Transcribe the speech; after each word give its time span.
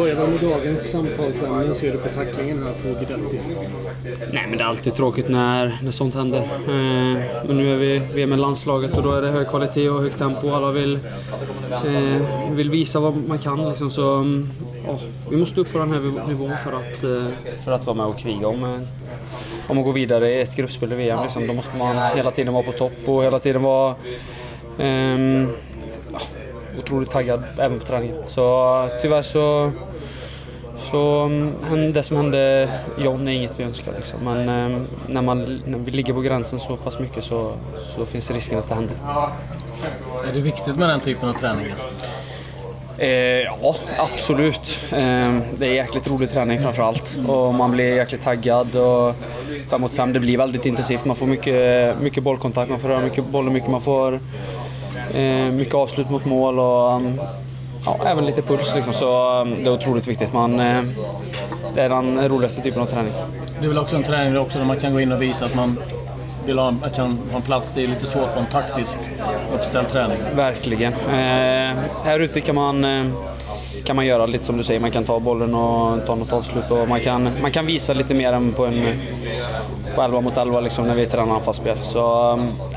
Börjar 0.00 0.26
vi 0.26 0.32
med 0.32 0.40
dagens 0.40 0.90
samtalsämne. 0.90 1.64
Hur 1.64 1.74
ser 1.74 1.92
du 1.92 1.98
på 1.98 2.08
tacklingen 2.08 2.62
här 2.62 2.72
på 2.72 2.88
Guidetti? 2.88 3.40
Nej, 4.32 4.46
men 4.48 4.58
det 4.58 4.64
är 4.64 4.68
alltid 4.68 4.94
tråkigt 4.94 5.28
när, 5.28 5.78
när 5.82 5.90
sånt 5.90 6.14
händer. 6.14 6.38
Eh, 6.38 7.20
men 7.46 7.56
nu 7.56 7.72
är 7.72 7.76
vi, 7.76 8.02
vi 8.14 8.22
är 8.22 8.26
med 8.26 8.40
landslaget 8.40 8.94
och 8.94 9.02
då 9.02 9.12
är 9.12 9.22
det 9.22 9.28
hög 9.28 9.48
kvalitet 9.48 9.88
och 9.88 10.02
högt 10.02 10.18
tempo. 10.18 10.50
Alla 10.50 10.70
vill, 10.70 10.98
eh, 11.70 12.22
vill 12.50 12.70
visa 12.70 13.00
vad 13.00 13.16
man 13.16 13.38
kan. 13.38 13.68
Liksom. 13.68 13.90
Så, 13.90 14.04
oh, 14.88 15.00
vi 15.30 15.36
måste 15.36 15.60
upp 15.60 15.72
på 15.72 15.78
den 15.78 15.92
här 15.92 16.28
nivån 16.28 16.52
för 16.64 16.72
att, 16.72 17.04
eh, 17.04 17.54
för 17.64 17.72
att 17.72 17.86
vara 17.86 17.96
med 17.96 18.06
och 18.06 18.18
kriga 18.18 18.48
om, 18.48 18.64
ett, 18.64 19.20
om 19.68 19.78
att 19.78 19.84
gå 19.84 19.92
vidare 19.92 20.30
i 20.30 20.40
ett 20.40 20.56
gruppspel 20.56 20.92
i 20.92 20.96
VM. 20.96 21.22
Liksom. 21.22 21.46
Då 21.46 21.52
måste 21.52 21.76
man 21.76 22.16
hela 22.16 22.30
tiden 22.30 22.54
vara 22.54 22.64
på 22.64 22.72
topp 22.72 23.08
och 23.08 23.24
hela 23.24 23.38
tiden 23.38 23.62
vara 23.62 23.94
ehm, 24.78 25.48
otroligt 26.78 27.10
taggad 27.10 27.42
även 27.58 27.80
på 27.80 27.86
träningen. 27.86 28.16
Så 28.26 28.88
tyvärr 29.02 29.22
så 29.22 29.72
så 30.80 31.22
mm, 31.70 31.92
det 31.92 32.02
som 32.02 32.16
hände 32.16 32.68
John 32.98 33.28
är 33.28 33.32
inget 33.32 33.60
vi 33.60 33.64
önskar. 33.64 33.92
Liksom. 33.92 34.20
Men 34.24 34.48
eh, 34.48 34.78
när, 35.06 35.22
man, 35.22 35.62
när 35.66 35.78
vi 35.78 35.90
ligger 35.90 36.12
på 36.12 36.20
gränsen 36.20 36.60
så 36.60 36.76
pass 36.76 36.98
mycket 36.98 37.24
så, 37.24 37.52
så 37.96 38.06
finns 38.06 38.28
det 38.28 38.34
risken 38.34 38.58
att 38.58 38.68
det 38.68 38.74
händer. 38.74 38.96
Är 40.28 40.32
det 40.32 40.40
viktigt 40.40 40.76
med 40.76 40.88
den 40.88 41.00
typen 41.00 41.28
av 41.28 41.32
träningar? 41.32 41.76
Eh, 42.98 43.08
ja, 43.08 43.74
absolut. 43.98 44.84
Eh, 44.92 45.38
det 45.58 45.66
är 45.66 45.72
jäkligt 45.72 46.08
rolig 46.08 46.30
träning 46.30 46.60
framför 46.60 46.82
allt. 46.82 47.18
Och 47.28 47.54
man 47.54 47.70
blir 47.70 47.96
jäkligt 47.96 48.22
taggad. 48.22 48.76
Och 48.76 49.14
fem 49.70 49.80
mot 49.80 49.94
fem, 49.94 50.12
det 50.12 50.20
blir 50.20 50.38
väldigt 50.38 50.66
intensivt. 50.66 51.04
Man 51.04 51.16
får 51.16 51.26
mycket, 51.26 52.00
mycket 52.00 52.22
bollkontakt, 52.22 52.70
man 52.70 52.78
får 52.78 52.88
röra 52.88 53.00
mycket 53.00 53.26
boll, 53.26 53.50
mycket, 53.50 53.70
man 53.70 53.80
får 53.80 54.20
eh, 55.14 55.52
mycket 55.52 55.74
avslut 55.74 56.10
mot 56.10 56.24
mål. 56.24 56.58
Och, 56.58 56.96
um, 56.96 57.20
ja, 57.84 57.98
även 58.06 58.26
lite 58.26 58.42
puls 58.42 58.74
liksom, 58.74 58.92
så 58.92 59.40
um, 59.40 59.64
det 59.64 59.70
är 59.70 59.74
otroligt 59.74 60.08
viktigt. 60.08 60.32
Man, 60.32 60.60
eh, 60.60 60.82
det 61.74 61.82
är 61.82 61.88
den 61.88 62.28
roligaste 62.28 62.62
typen 62.62 62.82
av 62.82 62.86
träning. 62.86 63.12
Det 63.60 63.64
är 63.64 63.68
väl 63.68 63.78
också 63.78 63.96
en 63.96 64.02
träning 64.02 64.38
också 64.38 64.58
där 64.58 64.66
man 64.66 64.80
kan 64.80 64.92
gå 64.92 65.00
in 65.00 65.12
och 65.12 65.22
visa 65.22 65.44
att 65.44 65.54
man 65.54 65.78
vill 66.46 66.58
ha, 66.58 66.74
kan 66.94 67.18
ha 67.30 67.36
en 67.36 67.42
plats. 67.42 67.72
Det 67.74 67.84
är 67.84 67.88
lite 67.88 68.06
svårt 68.06 68.34
på 68.34 68.40
en 68.40 68.46
taktisk 68.46 68.98
uppställd 69.54 69.88
träning. 69.88 70.18
Verkligen. 70.34 70.92
Eh, 70.92 71.76
här 72.04 72.20
ute 72.20 72.40
kan 72.40 72.54
man, 72.54 72.84
eh, 72.84 73.06
kan 73.84 73.96
man 73.96 74.06
göra 74.06 74.26
lite 74.26 74.44
som 74.44 74.56
du 74.56 74.62
säger, 74.62 74.80
man 74.80 74.90
kan 74.90 75.04
ta 75.04 75.20
bollen 75.20 75.54
och 75.54 76.06
ta 76.06 76.14
något 76.14 76.32
avslut 76.32 76.70
och 76.70 76.88
man 76.88 77.00
kan, 77.00 77.30
man 77.42 77.50
kan 77.50 77.66
visa 77.66 77.92
lite 77.92 78.14
mer 78.14 78.32
än 78.32 78.52
på 78.52 78.66
en 78.66 78.86
på 79.94 80.02
11 80.02 80.20
mot 80.20 80.36
11 80.36 80.60
liksom, 80.60 80.86
när 80.86 80.94
vi 80.94 81.06
tränar 81.06 81.34
anfallsspel. 81.34 81.78
Så 81.82 82.32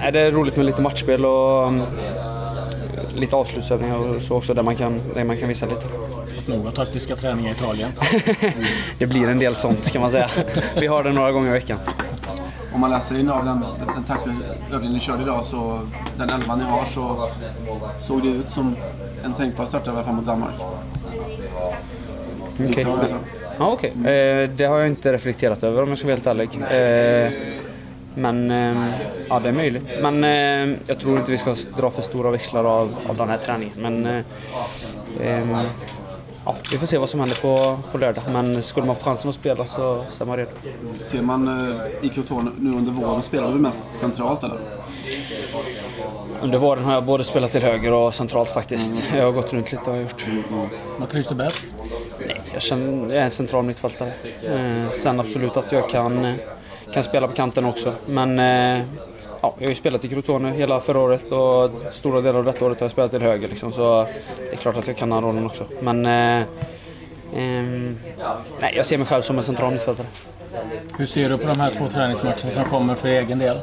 eh, 0.05 0.11
det 0.13 0.19
är 0.19 0.31
roligt 0.31 0.55
med 0.55 0.65
lite 0.65 0.81
matchspel 0.81 1.25
och 1.25 1.73
lite 3.15 3.35
avslutsövningar 3.35 3.95
och 3.95 4.21
så 4.21 4.35
också 4.35 4.53
där 4.53 4.63
man 4.63 4.75
kan, 4.75 5.01
där 5.13 5.23
man 5.23 5.37
kan 5.37 5.47
visa 5.47 5.65
lite. 5.65 5.85
Några 6.45 6.71
taktiska 6.71 7.15
träningar 7.15 7.49
i 7.49 7.53
Italien. 7.53 7.91
det 8.97 9.05
blir 9.05 9.29
en 9.29 9.39
del 9.39 9.55
sånt 9.55 9.91
kan 9.91 10.01
man 10.01 10.11
säga. 10.11 10.29
Vi 10.75 10.87
har 10.87 11.03
det 11.03 11.11
några 11.11 11.31
gånger 11.31 11.49
i 11.49 11.51
veckan. 11.51 11.77
Om 12.73 12.81
man 12.81 12.89
läser 12.89 13.19
in 13.19 13.29
av 13.29 13.45
den, 13.45 13.59
den, 13.59 13.95
den 13.95 14.03
taktiska 14.03 14.31
övningen 14.71 14.93
ni 14.93 14.99
körde 14.99 15.23
idag 15.23 15.45
så 15.45 15.79
den 16.17 16.29
elva 16.29 16.55
ni 16.55 16.63
har 16.63 16.85
så 16.85 17.29
såg 17.99 18.21
det 18.21 18.27
ut 18.27 18.49
som 18.49 18.75
en 19.23 19.33
tänkbar 19.33 19.65
startelva 19.65 20.11
mot 20.11 20.25
Danmark. 20.25 20.55
Okej. 22.59 22.85
Okay. 22.85 23.07
Ja, 23.59 23.71
okay. 23.71 23.89
Eh, 23.89 24.49
det 24.49 24.65
har 24.65 24.77
jag 24.77 24.87
inte 24.87 25.13
reflekterat 25.13 25.63
över 25.63 25.83
om 25.83 25.89
jag 25.89 25.97
ska 25.97 26.07
vara 26.07 26.15
helt 26.15 26.27
ärlig. 26.27 26.49
Eh, 26.61 27.62
men 28.15 28.51
eh, 28.51 28.87
ja, 29.29 29.39
det 29.39 29.49
är 29.49 29.53
möjligt. 29.53 29.93
Men 30.01 30.23
eh, 30.23 30.77
jag 30.87 30.99
tror 30.99 31.17
inte 31.17 31.31
vi 31.31 31.37
ska 31.37 31.55
dra 31.77 31.89
för 31.89 32.01
stora 32.01 32.31
växlar 32.31 32.63
av, 32.63 32.95
av 33.09 33.17
den 33.17 33.29
här 33.29 33.37
träningen. 33.37 33.73
Men 33.77 34.05
eh, 34.05 34.23
ehm, 35.21 35.55
ja, 36.45 36.55
vi 36.71 36.77
får 36.77 36.87
se 36.87 36.97
vad 36.97 37.09
som 37.09 37.19
händer 37.19 37.41
på, 37.41 37.79
på 37.91 37.97
lördag. 37.97 38.23
Men 38.31 38.61
skulle 38.61 38.85
man 38.85 38.95
få 38.95 39.03
chansen 39.03 39.29
att 39.29 39.35
spela 39.35 39.65
så, 39.65 40.05
så 40.09 40.23
är 40.23 40.27
man 40.27 40.37
redo. 40.37 40.51
Ser 41.01 41.21
man 41.21 41.71
eh, 41.71 41.77
i 42.01 42.09
Crotone 42.09 42.51
nu 42.59 42.69
under 42.69 42.91
våren, 42.91 43.21
spelar 43.21 43.51
du 43.53 43.59
mest 43.59 43.99
centralt 43.99 44.43
eller? 44.43 44.59
Under 46.41 46.57
våren 46.57 46.83
har 46.83 46.93
jag 46.93 47.05
både 47.05 47.23
spelat 47.23 47.51
till 47.51 47.61
höger 47.61 47.93
och 47.93 48.13
centralt 48.13 48.49
faktiskt. 48.49 49.03
Mm. 49.03 49.17
Jag 49.17 49.25
har 49.25 49.31
gått 49.31 49.53
runt 49.53 49.71
lite 49.71 49.91
och 49.91 49.97
gjort. 49.97 50.27
Mm. 50.27 50.43
Vad 50.99 51.09
trivs 51.09 51.27
du 51.27 51.35
bäst? 51.35 51.63
Nej, 52.27 52.41
jag, 52.53 52.61
känner, 52.61 53.13
jag 53.13 53.21
är 53.21 53.25
en 53.25 53.31
central 53.31 53.65
mittfältare. 53.65 54.13
Eh, 54.43 54.89
sen 54.89 55.19
absolut 55.19 55.57
att 55.57 55.71
jag 55.71 55.89
kan, 55.89 56.35
kan 56.93 57.03
spela 57.03 57.27
på 57.27 57.33
kanten 57.33 57.65
också. 57.65 57.93
Men 58.05 58.39
eh, 58.39 58.85
ja, 59.41 59.55
jag 59.57 59.65
har 59.65 59.69
ju 59.69 59.75
spelat 59.75 60.05
i 60.05 60.09
Crotone 60.09 60.51
hela 60.51 60.79
förra 60.79 60.99
året 60.99 61.31
och 61.31 61.93
stora 61.93 62.21
delar 62.21 62.39
av 62.39 62.45
detta 62.45 62.65
året 62.65 62.79
har 62.79 62.85
jag 62.85 62.91
spelat 62.91 63.11
till 63.11 63.21
höger. 63.21 63.47
Liksom, 63.47 63.71
så 63.71 64.07
det 64.37 64.51
är 64.51 64.57
klart 64.57 64.77
att 64.77 64.87
jag 64.87 64.97
kan 64.97 65.09
den 65.09 65.21
rollen 65.21 65.45
också. 65.45 65.65
Men 65.81 66.05
eh, 66.05 66.39
eh, 67.33 67.95
nej, 68.59 68.73
jag 68.75 68.85
ser 68.85 68.97
mig 68.97 69.07
själv 69.07 69.21
som 69.21 69.37
en 69.37 69.43
central 69.43 69.73
mittfältare. 69.73 70.07
Hur 70.97 71.05
ser 71.05 71.29
du 71.29 71.37
på 71.37 71.47
de 71.47 71.59
här 71.59 71.71
två 71.71 71.87
träningsmatcherna 71.87 72.51
som 72.51 72.65
kommer 72.65 72.95
för 72.95 73.07
egen 73.07 73.39
del? 73.39 73.57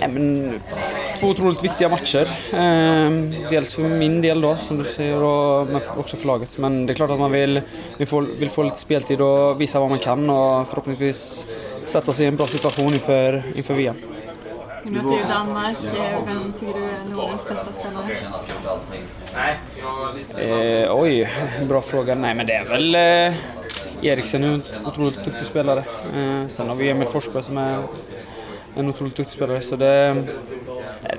Nej, 0.00 0.08
men, 0.08 0.60
två 1.20 1.28
otroligt 1.28 1.64
viktiga 1.64 1.88
matcher. 1.88 2.28
Ehm, 2.52 3.34
dels 3.50 3.74
för 3.74 3.82
min 3.82 4.20
del 4.20 4.40
då, 4.40 4.56
som 4.56 4.78
du 4.78 4.84
säger, 4.84 5.22
och 5.22 5.66
men 5.66 5.80
också 5.96 6.16
för 6.16 6.26
laget. 6.26 6.58
Men 6.58 6.86
det 6.86 6.92
är 6.92 6.94
klart 6.94 7.10
att 7.10 7.18
man 7.18 7.32
vill, 7.32 7.60
vill, 7.96 8.06
få, 8.06 8.20
vill 8.20 8.50
få 8.50 8.62
lite 8.62 8.80
speltid 8.80 9.20
och 9.20 9.60
visa 9.60 9.80
vad 9.80 9.90
man 9.90 9.98
kan 9.98 10.30
och 10.30 10.68
förhoppningsvis 10.68 11.46
sätta 11.84 12.12
sig 12.12 12.24
i 12.24 12.28
en 12.28 12.36
bra 12.36 12.46
situation 12.46 12.86
inför, 12.86 13.42
inför 13.54 13.74
VM. 13.74 13.96
Ni 14.84 14.90
möter 14.90 15.10
ju 15.10 15.24
Danmark. 15.28 15.76
Vem 16.26 16.52
tycker 16.52 16.72
du 16.72 16.84
är 16.84 17.16
Nordens 17.16 17.44
bästa 17.48 17.72
spelare? 17.72 18.16
Eh, 20.82 20.96
oj, 20.96 21.28
bra 21.68 21.80
fråga. 21.80 22.14
Nej, 22.14 22.34
men 22.34 22.46
det 22.46 22.52
är 22.52 22.64
väl 22.64 22.94
eh, 22.94 23.34
Eriksen 24.02 24.44
är 24.44 24.48
en 24.48 24.62
otroligt 24.86 25.24
duktig 25.24 25.46
spelare. 25.46 25.84
Eh, 26.16 26.48
sen 26.48 26.68
har 26.68 26.74
vi 26.74 26.90
Emil 26.90 27.08
Forsberg 27.08 27.42
som 27.42 27.58
är 27.58 27.82
en 28.76 28.88
otroligt 28.88 29.16
duktig 29.16 29.34
spelare. 29.34 29.60
Så 29.60 29.76
det, 29.76 30.22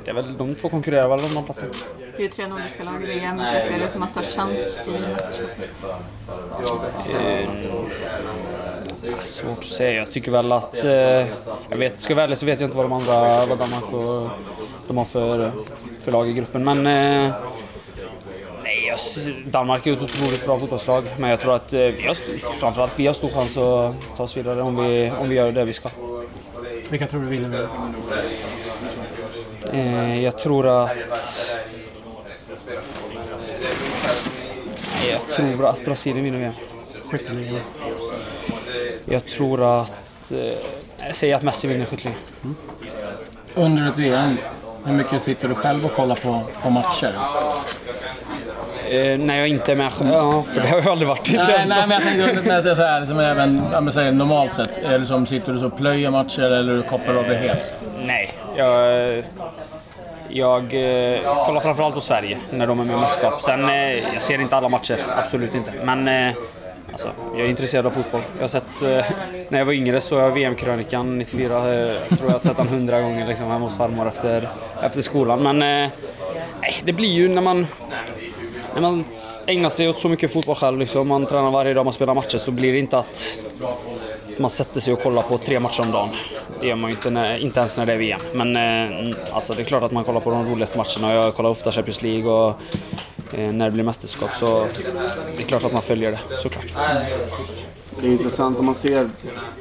det 0.06 0.12
är 0.12 0.16
väl 0.16 0.38
de 0.38 0.56
två 0.56 0.70
konkurrerar 0.70 1.09
väl 1.09 1.20
om 1.25 1.34
de 1.34 1.46
platserna. 1.46 1.74
Det 2.18 2.25
är 2.25 2.30
tre 2.30 2.48
nordiska 2.48 2.84
lag 2.84 3.03
i 3.03 3.06
VM. 3.06 3.38
Vilka 3.38 3.62
ser 3.62 3.80
du 3.80 3.90
som 3.90 4.02
har 4.02 4.09
störst 4.09 4.36
chans 4.36 4.59
i 4.88 4.92
mästerskapet? 4.92 5.72
Eh, 9.03 9.24
svårt 9.24 9.58
att 9.58 9.64
säga. 9.64 9.94
Jag 9.94 10.12
tycker 10.12 10.31
väl 10.31 10.52
att... 10.52 10.84
Eh, 10.84 10.92
jag 11.70 11.78
vet, 11.78 12.00
ska 12.00 12.12
jag 12.12 12.16
vara 12.16 12.24
ärlig 12.24 12.38
så 12.38 12.46
vet 12.46 12.59
jag 12.59 12.68
inte 12.68 12.78
vad 12.78 12.86
de 12.86 12.94
andra, 12.94 13.46
vad 13.46 13.58
Danmark 13.59 13.94
och 13.94 14.30
de 14.88 14.97
har 14.97 15.06
för, 15.06 15.52
för 16.02 16.12
lag 16.12 16.30
i 16.30 16.34
gruppen. 16.34 16.64
Men 16.64 16.78
eh, 16.78 17.34
nej, 18.64 18.96
Danmark 19.46 19.88
är 19.88 19.94
ett 19.94 20.02
otroligt 20.02 20.46
bra 20.46 20.59
fotbollslag. 20.59 21.03
Men 21.18 21.30
jag 21.30 21.40
tror 21.40 21.56
att 21.56 21.74
eh, 21.74 21.80
vi 21.80 22.08
har, 22.08 22.14
framförallt 22.59 23.00
vi 23.00 23.08
har 23.08 23.14
stor 23.14 23.30
chans 23.30 23.58
att 23.58 24.18
ta 24.18 24.24
oss 24.24 24.38
vidare 24.38 24.62
om 24.62 24.76
vi, 24.76 25.12
om 25.20 25.30
vi 25.30 25.36
gör 25.36 25.52
det 25.52 25.66
vi 25.66 25.74
ska. 25.74 25.90
Vilka 26.90 27.08
tror 27.08 27.22
du 27.22 27.28
vinner? 27.28 27.68
Eh, 29.73 30.23
jag 30.23 30.39
tror 30.39 30.67
att... 30.67 30.95
Jag 35.11 35.22
tror 35.22 35.66
att 35.66 35.85
Brasilien 35.85 36.23
vinner 36.23 36.39
VM. 36.39 36.53
Skytteligan? 37.09 37.61
Jag 39.05 39.25
tror 39.25 39.81
att... 39.81 40.31
Eh, 40.31 40.38
jag 40.97 41.16
säger 41.16 41.35
att 41.35 41.44
Messi 41.44 41.67
vinner 41.67 41.85
skytteligan. 41.85 42.19
Mm. 42.44 42.55
Under 43.55 43.89
ett 43.89 43.97
VM, 43.97 44.38
hur 44.85 44.94
mycket 44.94 45.23
sitter 45.23 45.47
du 45.47 45.55
själv 45.55 45.85
och 45.85 45.94
kollar 45.94 46.16
på, 46.16 46.44
på 46.63 46.69
matcher? 46.69 47.13
Eh, 48.89 49.19
när 49.19 49.38
jag 49.38 49.47
inte 49.47 49.72
är 49.72 49.75
med 49.75 49.91
Ja, 49.99 50.44
för 50.44 50.61
det 50.61 50.67
har 50.67 50.78
jag 50.78 50.88
aldrig 50.88 51.07
varit. 51.07 51.34
Nej, 51.34 51.66
nej, 51.67 51.88
men 51.88 51.91
jag 51.91 52.01
tänkte 52.01 52.41
när 52.47 52.53
jag 52.53 52.63
säger 52.63 52.75
så 52.75 52.84
här, 52.84 52.99
liksom 52.99 53.19
även 53.19 53.61
ja, 53.72 53.91
säger, 53.91 54.11
normalt 54.11 54.53
sett. 54.53 54.78
Är 54.78 54.99
det 54.99 55.05
som, 55.05 55.25
sitter 55.25 55.53
du 55.53 55.59
så 55.59 55.66
och 55.66 55.78
plöjer 55.78 56.11
matcher 56.11 56.41
eller 56.41 56.81
kopplar 56.81 57.13
du 57.13 57.19
av 57.19 57.28
det 57.28 57.35
helt? 57.35 57.81
Nej, 58.05 58.37
jag... 58.58 59.24
Jag 60.30 60.64
eh, 60.64 61.46
kollar 61.46 61.59
framförallt 61.62 61.96
på 61.96 62.02
Sverige 62.02 62.38
när 62.52 62.68
de 62.68 62.80
är 62.80 62.84
med 62.86 62.96
i 62.96 63.00
mästerskap. 63.00 63.42
Sen, 63.42 63.70
eh, 63.70 64.14
jag 64.14 64.22
ser 64.22 64.42
inte 64.42 64.58
alla 64.58 64.70
matcher, 64.70 65.00
absolut 65.18 65.56
inte. 65.56 65.74
Men 65.84 66.08
eh, 66.08 66.36
alltså, 66.92 67.09
jag 67.34 67.46
är 67.46 67.50
intresserad 67.50 67.86
av 67.86 67.90
fotboll. 67.90 68.22
Jag 68.36 68.44
har 68.44 68.48
sett, 68.48 68.82
eh, 68.82 69.06
när 69.50 69.58
jag 69.58 69.66
var 69.66 69.74
yngre 69.74 70.02
såg 70.02 70.20
jag 70.20 70.32
VM-krönikan 70.32 71.18
94. 71.18 71.58
Eh, 71.58 71.94
jag 72.09 72.18
tror 72.18 72.26
jag 72.26 72.32
har 72.32 72.40
sett 72.40 72.58
den 72.58 72.68
hundra 72.68 73.02
gånger 73.02 73.28
liksom, 73.28 73.48
hemma 73.48 73.66
hos 73.66 73.78
farmor 73.78 74.08
efter, 74.08 74.50
efter 74.82 75.02
skolan. 75.02 75.44
Men 75.44 75.62
eh, 75.62 75.92
nej, 76.62 76.76
det 76.84 76.94
blir 76.94 77.12
ju 77.12 77.30
när 77.30 77.42
man 77.42 77.68
när 78.74 78.82
man 78.82 79.06
ägnar 79.48 79.70
sig 79.70 79.90
åt 79.90 80.00
så 80.00 80.09
mycket 80.09 80.34
fotboll 80.34 80.56
själv, 80.56 80.80
liksom, 80.80 81.08
man 81.08 81.26
tränar 81.26 81.52
varje 81.52 81.74
dag, 81.74 81.86
man 81.86 81.94
spelar 81.94 82.14
matcher, 82.14 82.38
så 82.38 82.52
blir 82.52 82.74
det 82.74 82.80
inte 82.80 82.98
att 82.98 83.40
man 84.39 84.49
sätter 84.49 84.81
sig 84.81 84.93
och 84.93 85.01
kollar 85.03 85.22
på 85.22 85.37
tre 85.37 85.59
matcher 85.59 85.81
om 85.81 85.91
dagen. 85.91 86.09
Det 86.59 86.67
gör 86.67 86.75
man 86.75 86.89
ju 86.89 86.95
inte, 86.95 87.09
när, 87.09 87.37
inte 87.37 87.59
ens 87.59 87.78
när 87.78 87.85
det 87.85 87.93
är 87.93 87.97
VM. 87.97 88.19
Men 88.34 88.55
eh, 88.55 89.16
alltså, 89.31 89.53
det 89.53 89.61
är 89.61 89.66
klart 89.66 89.84
att 89.84 89.91
man 89.91 90.03
kollar 90.03 90.19
på 90.19 90.29
de 90.29 90.49
roligaste 90.49 90.78
matcherna. 90.78 91.13
Jag 91.13 91.35
kollar 91.35 91.49
ofta 91.49 91.72
Champions 91.72 92.01
League 92.01 92.31
och 92.31 92.49
eh, 93.34 93.51
när 93.51 93.66
det 93.66 93.72
blir 93.72 93.84
mästerskap 93.84 94.29
så 94.34 94.67
det 95.37 95.43
är 95.43 95.47
klart 95.47 95.63
att 95.63 95.73
man 95.73 95.81
följer 95.81 96.11
det, 96.11 96.37
såklart. 96.37 96.73
Det 98.01 98.07
är 98.07 98.11
intressant 98.11 98.59
om 98.59 98.66
man 98.66 98.75
ser 98.75 99.09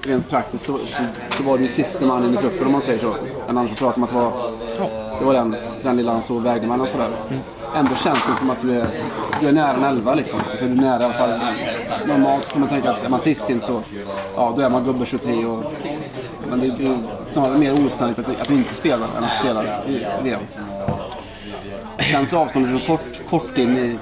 rent 0.03 0.31
praktiskt 0.31 0.65
så, 0.65 0.79
så, 0.79 1.03
så 1.37 1.43
var 1.43 1.59
det 1.59 1.63
ju 1.65 1.71
sista 1.71 2.07
mannen 2.07 2.35
i 2.35 2.37
truppen 2.37 2.67
om 2.67 2.73
man 2.73 2.81
säger 2.81 2.99
så. 2.99 3.15
En 3.49 3.59
annan 3.59 3.67
som 3.67 3.77
pratar 3.77 3.97
om 3.97 4.05
att 4.05 4.11
det 4.11 4.17
var, 4.17 4.51
det 5.19 5.25
var 5.25 5.35
den, 5.35 5.57
den 5.83 5.97
lilla 5.97 6.13
han 6.13 6.23
stod 6.23 6.37
och 6.37 6.47
vägde 6.47 6.67
mellan 6.67 6.87
sådär. 6.87 7.11
Mm. 7.29 7.41
Ändå 7.77 7.95
känns 7.95 8.27
det 8.27 8.37
som 8.39 8.51
att 8.51 8.63
du 8.63 8.81
är, 8.81 8.89
du 9.41 9.49
är 9.49 9.53
nära 9.53 9.77
en 9.77 9.85
elva 9.85 10.15
liksom. 10.15 10.41
Alltså, 10.51 10.65
du 10.65 10.71
är 10.71 10.77
nära 10.77 11.01
i 11.01 11.05
alla 11.05 11.15
fall. 11.15 11.41
Normalt 12.07 12.45
ska 12.45 12.59
man 12.59 12.69
tänka 12.69 12.91
att 12.91 13.05
är 13.05 13.09
man 13.09 13.21
sist 13.21 13.51
in 13.51 13.61
så 13.61 13.83
ja, 14.37 14.53
då 14.57 14.63
är 14.63 14.69
man 14.69 14.85
gubbe 14.85 15.07
23 15.07 15.47
och 15.47 15.65
men 16.51 16.61
det 16.61 16.67
är 16.67 16.99
snarare 17.33 17.59
mer 17.59 17.87
osannolikt 17.87 18.19
att, 18.19 18.41
att 18.41 18.49
du 18.49 18.55
inte 18.55 18.75
spelar 18.75 19.09
än 19.19 19.25
att 19.25 19.37
spela 19.37 19.85
i 19.87 20.07
VM. 20.23 20.41
Känns 21.99 22.33
avståndet 22.33 22.81
så 22.81 22.87
kort, 22.87 23.29
kort 23.31 23.59
in 23.59 23.79
i 23.79 23.99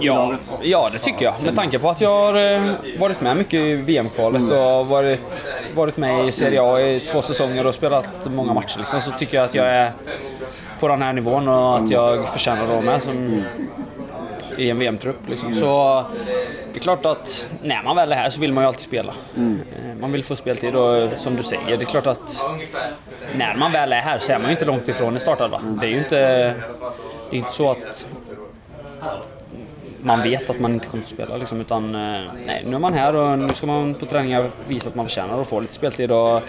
Ja, 0.00 0.34
ja, 0.62 0.90
det 0.92 0.98
tycker 0.98 1.24
jag. 1.24 1.34
Med 1.44 1.56
tanke 1.56 1.78
på 1.78 1.90
att 1.90 2.00
jag 2.00 2.10
har 2.10 2.54
eh, 2.54 2.72
varit 2.98 3.20
med 3.20 3.36
mycket 3.36 3.54
i 3.54 3.74
VM-kvalet 3.74 4.42
och 4.42 4.86
varit, 4.86 5.44
varit 5.74 5.96
med 5.96 6.28
i 6.28 6.32
Serie 6.32 6.62
A 6.62 6.80
i 6.80 7.00
två 7.00 7.22
säsonger 7.22 7.66
och 7.66 7.74
spelat 7.74 8.08
många 8.30 8.54
matcher 8.54 8.78
liksom, 8.78 9.00
så 9.00 9.10
tycker 9.10 9.36
jag 9.36 9.44
att 9.44 9.54
jag 9.54 9.66
är 9.66 9.92
på 10.80 10.88
den 10.88 11.02
här 11.02 11.12
nivån 11.12 11.48
och 11.48 11.76
att 11.76 11.90
jag 11.90 12.28
förtjänar 12.28 12.62
att 12.62 12.68
vara 12.68 12.80
med 12.80 13.02
som, 13.02 13.44
i 14.58 14.70
en 14.70 14.78
VM-trupp. 14.78 15.28
Liksom. 15.28 15.54
Så 15.54 16.04
det 16.72 16.78
är 16.78 16.80
klart 16.80 17.06
att 17.06 17.46
när 17.62 17.82
man 17.82 17.96
väl 17.96 18.12
är 18.12 18.16
här 18.16 18.30
så 18.30 18.40
vill 18.40 18.52
man 18.52 18.64
ju 18.64 18.68
alltid 18.68 18.82
spela. 18.82 19.14
Mm. 19.36 19.60
Man 20.00 20.12
vill 20.12 20.24
få 20.24 20.36
speltid 20.36 20.74
och 20.74 21.12
som 21.18 21.36
du 21.36 21.42
säger, 21.42 21.76
det 21.76 21.84
är 21.84 21.86
klart 21.86 22.06
att 22.06 22.46
när 23.36 23.56
man 23.56 23.72
väl 23.72 23.92
är 23.92 24.00
här 24.00 24.18
så 24.18 24.32
är 24.32 24.38
man 24.38 24.46
ju 24.46 24.50
inte 24.50 24.64
långt 24.64 24.88
ifrån 24.88 25.14
en 25.14 25.20
startelva. 25.20 25.60
Det 25.80 25.86
är 25.86 25.90
ju 25.90 25.98
inte, 25.98 26.16
det 27.30 27.36
är 27.36 27.38
inte 27.38 27.52
så 27.52 27.70
att 27.70 28.06
man 30.04 30.22
vet 30.22 30.50
att 30.50 30.60
man 30.60 30.74
inte 30.74 30.88
kommer 30.88 31.02
få 31.02 31.08
spela 31.08 31.36
liksom, 31.36 31.60
utan 31.60 31.84
eh, 31.94 32.20
nej, 32.46 32.62
nu 32.66 32.74
är 32.74 32.78
man 32.78 32.92
här 32.94 33.16
och 33.16 33.38
nu 33.38 33.48
ska 33.54 33.66
man 33.66 33.94
på 33.94 34.06
träningar 34.06 34.50
visa 34.68 34.88
att 34.88 34.94
man 34.94 35.06
förtjänar 35.06 35.40
att 35.40 35.46
få 35.48 35.60
lite 35.60 35.72
speltid 35.74 36.12
och 36.12 36.42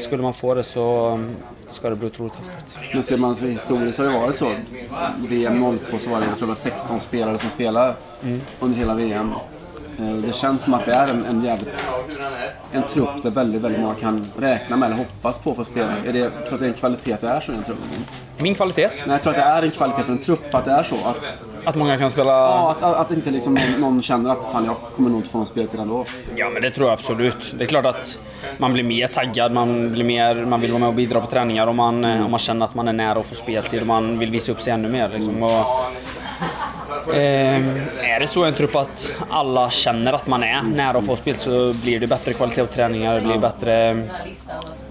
skulle 0.00 0.22
man 0.22 0.32
få 0.32 0.54
det 0.54 0.62
så 0.62 1.20
ska 1.66 1.90
det 1.90 1.96
bli 1.96 2.06
otroligt 2.06 2.34
häftigt. 2.34 2.78
Men 2.92 3.02
ser 3.02 3.16
man 3.16 3.34
så 3.36 3.46
historiskt 3.46 3.96
så 3.96 4.02
har 4.04 4.12
det 4.12 4.18
varit 4.18 4.36
så. 4.36 4.52
VM 5.28 5.78
02 5.78 5.98
så 5.98 6.10
var 6.10 6.20
det, 6.20 6.26
jag 6.26 6.38
tror 6.38 6.46
det 6.46 6.50
var 6.50 6.54
16 6.54 7.00
spelare 7.00 7.38
som 7.38 7.50
spelade 7.50 7.94
under 8.60 8.78
hela 8.78 8.94
VM. 8.94 9.32
Eh, 9.98 10.06
Det 10.14 10.34
känns 10.34 10.62
som 10.62 10.74
att 10.74 10.84
det 10.86 10.92
är 10.92 11.06
en, 11.10 11.24
en 11.24 11.44
jävligt... 11.44 11.68
En 12.72 12.82
trupp 12.82 13.22
där 13.22 13.30
väldigt, 13.30 13.62
väldigt 13.62 13.80
många 13.80 13.94
kan 13.94 14.26
räkna 14.38 14.76
med 14.76 14.86
eller 14.86 14.96
hoppas 14.96 15.38
på 15.38 15.50
att 15.50 15.56
få 15.56 15.64
spela. 15.64 15.92
Är 16.06 16.12
det, 16.12 16.30
tror 16.30 16.54
att 16.54 16.60
det 16.60 16.66
är 16.66 16.68
en 16.68 16.74
kvalitet 16.74 17.12
att 17.12 17.20
det 17.20 17.28
är 17.28 17.40
så 17.40 17.52
i 17.52 17.54
en 17.56 17.62
trupp. 17.62 17.78
Min 18.38 18.54
kvalitet, 18.54 18.88
Nej, 18.88 19.02
jag 19.06 19.22
tror 19.22 19.30
att 19.32 19.36
det 19.38 19.42
är 19.42 19.62
en 19.62 19.70
kvalitet 19.70 20.02
för 20.02 20.12
en 20.12 20.18
trupp 20.18 20.54
att 20.54 20.64
det 20.64 20.70
är 20.70 20.82
så. 20.82 20.94
Att, 20.94 21.20
att 21.64 21.74
många 21.74 21.98
kan 21.98 22.10
spela... 22.10 22.30
ja, 22.30 22.76
att, 22.80 22.82
att, 22.82 23.10
inte 23.10 23.30
liksom 23.30 23.54
någon, 23.54 23.80
någon 23.80 24.02
känner 24.02 24.30
att 24.30 24.44
fan, 24.52 24.64
jag 24.64 24.76
kommer 24.96 25.10
nog 25.10 25.18
inte 25.18 25.30
få 25.30 25.38
en 25.38 25.46
speltid 25.46 25.80
ändå. 25.80 26.04
Ja, 26.36 26.50
men 26.50 26.62
det 26.62 26.70
tror 26.70 26.88
jag 26.88 26.92
absolut. 26.92 27.54
Det 27.58 27.64
är 27.64 27.68
klart 27.68 27.86
att 27.86 28.18
man 28.58 28.72
blir 28.72 28.84
mer 28.84 29.06
taggad, 29.06 29.52
man, 29.52 29.92
blir 29.92 30.04
mer, 30.04 30.34
man 30.34 30.60
vill 30.60 30.70
vara 30.70 30.80
med 30.80 30.88
och 30.88 30.94
bidra 30.94 31.20
på 31.20 31.26
träningar 31.26 31.66
och 31.66 31.74
man, 31.74 32.04
eh, 32.04 32.24
om 32.24 32.30
man 32.30 32.40
känner 32.40 32.64
att 32.64 32.74
man 32.74 32.88
är 32.88 32.92
nära 32.92 33.18
att 33.18 33.26
få 33.26 33.34
speltid 33.34 33.80
och 33.80 33.86
man 33.86 34.18
vill 34.18 34.30
visa 34.30 34.52
upp 34.52 34.60
sig 34.60 34.72
ännu 34.72 34.88
mer. 34.88 35.08
Liksom. 35.08 35.42
Och, 35.42 37.14
eh, 37.14 37.62
är 37.98 38.20
det 38.20 38.26
så 38.26 38.44
i 38.44 38.48
en 38.48 38.54
trupp 38.54 38.76
att 38.76 39.14
alla 39.28 39.70
känner 39.70 40.12
att 40.12 40.26
man 40.26 40.42
är 40.42 40.62
nära 40.62 40.98
att 40.98 41.06
få 41.06 41.16
spel 41.16 41.36
så 41.36 41.72
blir 41.72 42.00
det 42.00 42.06
bättre 42.06 42.32
kvalitet 42.32 42.66
på 42.66 42.72
träningar, 42.72 43.14
det 43.14 43.26
blir 43.26 43.38
bättre, 43.38 44.02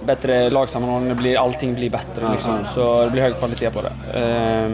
bättre 0.06 0.50
lagsammanhållning, 0.50 1.36
allting 1.36 1.76
blir 1.76 1.90
bättre. 1.90 2.32
Liksom. 2.32 2.60
Så 2.74 3.04
det 3.04 3.12
blir 3.12 3.22
hög 3.22 3.38
kvalitet 3.38 3.70
på 3.70 3.82
det. 3.82 4.20
Eh, 4.20 4.70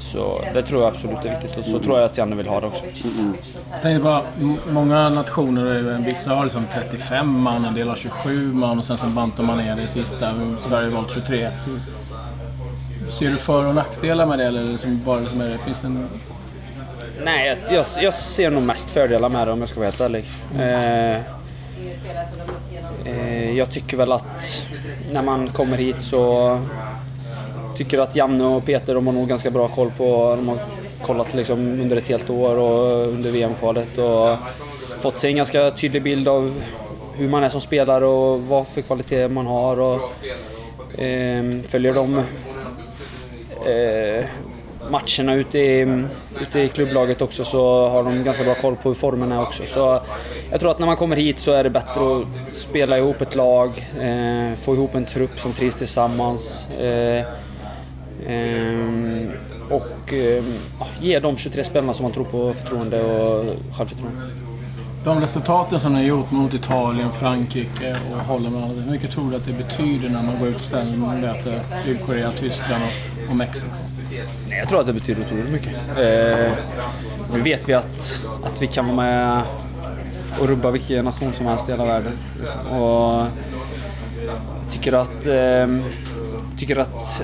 så 0.00 0.40
det 0.54 0.62
tror 0.62 0.82
jag 0.82 0.92
absolut 0.92 1.24
är 1.24 1.30
viktigt 1.30 1.56
och 1.56 1.64
så 1.64 1.78
tror 1.78 1.98
jag 1.98 2.04
att 2.04 2.18
Janne 2.18 2.36
vill 2.36 2.48
ha 2.48 2.60
det 2.60 2.66
också. 2.66 2.84
Jag 3.72 3.82
tänkte 3.82 4.04
bara, 4.04 4.22
många 4.70 5.08
nationer, 5.08 5.66
är- 5.66 5.98
vissa 6.04 6.34
har 6.34 6.44
liksom 6.44 6.64
35 6.72 7.40
man, 7.40 7.64
en 7.64 7.74
del 7.74 7.88
har 7.88 7.96
27 7.96 8.52
man 8.52 8.78
och 8.78 8.84
sen 8.84 8.96
så 8.96 9.06
bantar 9.06 9.42
man 9.44 9.58
ner 9.58 9.76
det 9.76 9.88
sista. 9.88 10.34
Sverige 10.58 10.88
har 10.88 10.94
valt 10.96 11.12
23. 11.12 11.50
Ser 13.10 13.30
du 13.30 13.36
för 13.36 13.66
och 13.66 13.74
nackdelar 13.74 14.26
med 14.26 14.38
det 14.38 14.44
eller 14.46 14.64
liksom 14.64 15.00
bara 15.04 15.26
som 15.26 15.40
är 15.40 15.48
det? 15.48 15.58
Finns 15.58 15.78
det 15.80 15.86
en... 15.86 16.08
Nej, 17.24 17.46
jag, 17.68 17.74
jag, 17.76 17.86
jag 18.00 18.14
ser 18.14 18.50
nog 18.50 18.62
mest 18.62 18.90
fördelar 18.90 19.28
med 19.28 19.46
det 19.48 19.52
om 19.52 19.60
jag 19.60 19.68
ska 19.68 19.80
vara 19.80 19.90
helt 19.90 20.00
ärlig. 20.00 20.24
Eh, 20.58 21.16
eh, 23.04 23.50
jag 23.58 23.70
tycker 23.70 23.96
väl 23.96 24.12
att 24.12 24.64
när 25.12 25.22
man 25.22 25.48
kommer 25.50 25.76
hit 25.76 26.02
så 26.02 26.60
tycker 27.84 27.98
att 27.98 28.16
Janne 28.16 28.44
och 28.44 28.64
Peter 28.64 28.94
de 28.94 29.06
har 29.06 29.14
nog 29.14 29.28
ganska 29.28 29.50
bra 29.50 29.68
koll 29.68 29.90
på, 29.96 30.36
de 30.36 30.48
har 30.48 30.58
kollat 31.02 31.34
liksom 31.34 31.58
under 31.58 31.96
ett 31.96 32.08
helt 32.08 32.30
år 32.30 32.56
och 32.56 33.08
under 33.08 33.30
VM-kvalet 33.30 33.98
och 33.98 34.36
fått 35.00 35.18
sig 35.18 35.30
en 35.30 35.36
ganska 35.36 35.70
tydlig 35.70 36.02
bild 36.02 36.28
av 36.28 36.62
hur 37.14 37.28
man 37.28 37.44
är 37.44 37.48
som 37.48 37.60
spelare 37.60 38.06
och 38.06 38.40
vad 38.40 38.68
för 38.68 38.80
kvalitet 38.80 39.28
man 39.28 39.46
har 39.46 39.80
och 39.80 40.00
eh, 41.00 41.44
följer 41.62 41.94
de 41.94 42.18
eh, 43.66 44.24
matcherna 44.90 45.34
ute 45.34 45.58
i, 45.58 46.04
ute 46.40 46.60
i 46.60 46.68
klubblaget 46.68 47.22
också 47.22 47.44
så 47.44 47.88
har 47.88 48.02
de 48.02 48.24
ganska 48.24 48.44
bra 48.44 48.54
koll 48.54 48.76
på 48.76 48.88
hur 48.88 48.94
formen 48.94 49.32
är 49.32 49.42
också. 49.42 49.66
Så 49.66 50.00
jag 50.50 50.60
tror 50.60 50.70
att 50.70 50.78
när 50.78 50.86
man 50.86 50.96
kommer 50.96 51.16
hit 51.16 51.38
så 51.38 51.52
är 51.52 51.64
det 51.64 51.70
bättre 51.70 52.16
att 52.16 52.56
spela 52.56 52.98
ihop 52.98 53.20
ett 53.20 53.34
lag, 53.34 53.86
eh, 54.00 54.54
få 54.58 54.74
ihop 54.74 54.94
en 54.94 55.04
trupp 55.04 55.38
som 55.38 55.52
trivs 55.52 55.76
tillsammans. 55.76 56.68
Eh, 56.68 57.24
ehm, 58.26 59.30
och 59.70 60.12
eh, 60.12 60.44
ja, 60.80 60.86
ge 61.00 61.20
de 61.20 61.36
23 61.36 61.64
spelarna 61.64 61.94
som 61.94 62.02
man 62.02 62.12
tror 62.12 62.24
på 62.24 62.54
förtroende 62.54 63.02
och 63.02 63.44
självförtroende. 63.76 64.20
De 65.04 65.20
resultaten 65.20 65.80
som 65.80 65.92
ni 65.92 65.98
har 65.98 66.06
gjort 66.06 66.30
mot 66.30 66.54
Italien, 66.54 67.12
Frankrike 67.12 67.96
och 68.12 68.20
Holland 68.20 68.56
hur 68.56 68.90
mycket 68.90 69.10
tror 69.10 69.30
du 69.30 69.36
att 69.36 69.46
det 69.46 69.52
betyder 69.52 70.08
när 70.08 70.22
man 70.22 70.38
går 70.38 70.48
ut 70.48 70.56
och 70.56 70.60
ställer 70.60 70.96
möter 70.96 71.60
Sydkorea, 71.84 72.32
Tyskland 72.32 72.82
och, 72.82 73.30
och 73.30 73.36
Mexiko? 73.36 73.72
Nej, 74.48 74.58
jag 74.58 74.68
tror 74.68 74.80
att 74.80 74.86
det 74.86 74.92
betyder 74.92 75.22
otroligt 75.22 75.52
mycket. 75.52 75.74
Eh, 75.74 76.52
nu 77.32 77.40
vet 77.40 77.68
vi 77.68 77.74
att, 77.74 78.26
att 78.44 78.62
vi 78.62 78.66
kan 78.66 78.86
vara 78.86 78.96
med 78.96 79.42
och 80.40 80.48
rubba 80.48 80.70
vilken 80.70 81.04
nation 81.04 81.32
som 81.32 81.46
helst 81.46 81.68
i 81.68 81.72
hela 81.72 81.84
världen. 81.84 82.12
Och 82.70 83.26
jag 84.26 84.70
tycker 84.70 84.92
att, 84.92 85.26
eh, 85.26 85.66
tycker 86.60 86.76
att 86.76 87.22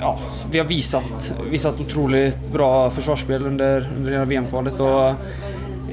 ja, 0.00 0.18
vi 0.50 0.58
har 0.58 0.66
visat, 0.66 1.34
visat 1.50 1.80
otroligt 1.80 2.52
bra 2.52 2.90
försvarsspel 2.90 3.46
under, 3.46 3.88
under 3.96 4.12
hela 4.12 4.24
VM-kvalet. 4.24 4.80
Och, 4.80 5.08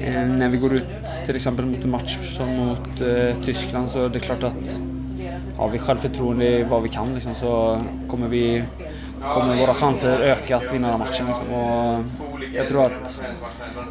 eh, 0.00 0.26
när 0.26 0.48
vi 0.48 0.56
går 0.56 0.74
ut 0.74 0.84
till 1.26 1.36
exempel 1.36 1.64
mot 1.64 1.84
en 1.84 1.90
match 1.90 2.18
som 2.36 2.56
mot 2.56 3.00
eh, 3.00 3.42
Tyskland 3.42 3.88
så 3.88 4.04
är 4.04 4.08
det 4.08 4.20
klart 4.20 4.42
att 4.42 4.80
har 5.56 5.68
vi 5.68 5.78
självförtroende 5.78 6.46
i 6.46 6.62
vad 6.62 6.82
vi 6.82 6.88
kan 6.88 7.14
liksom, 7.14 7.34
så 7.34 7.80
kommer, 8.08 8.28
vi, 8.28 8.64
kommer 9.20 9.56
våra 9.56 9.74
chanser 9.74 10.20
öka 10.20 10.56
att 10.56 10.72
vinna 10.72 10.90
den 10.90 10.98
matchen. 10.98 11.26
Liksom. 11.26 11.52
Och 11.52 12.04
jag 12.54 12.68
tror 12.68 12.86
att 12.86 13.20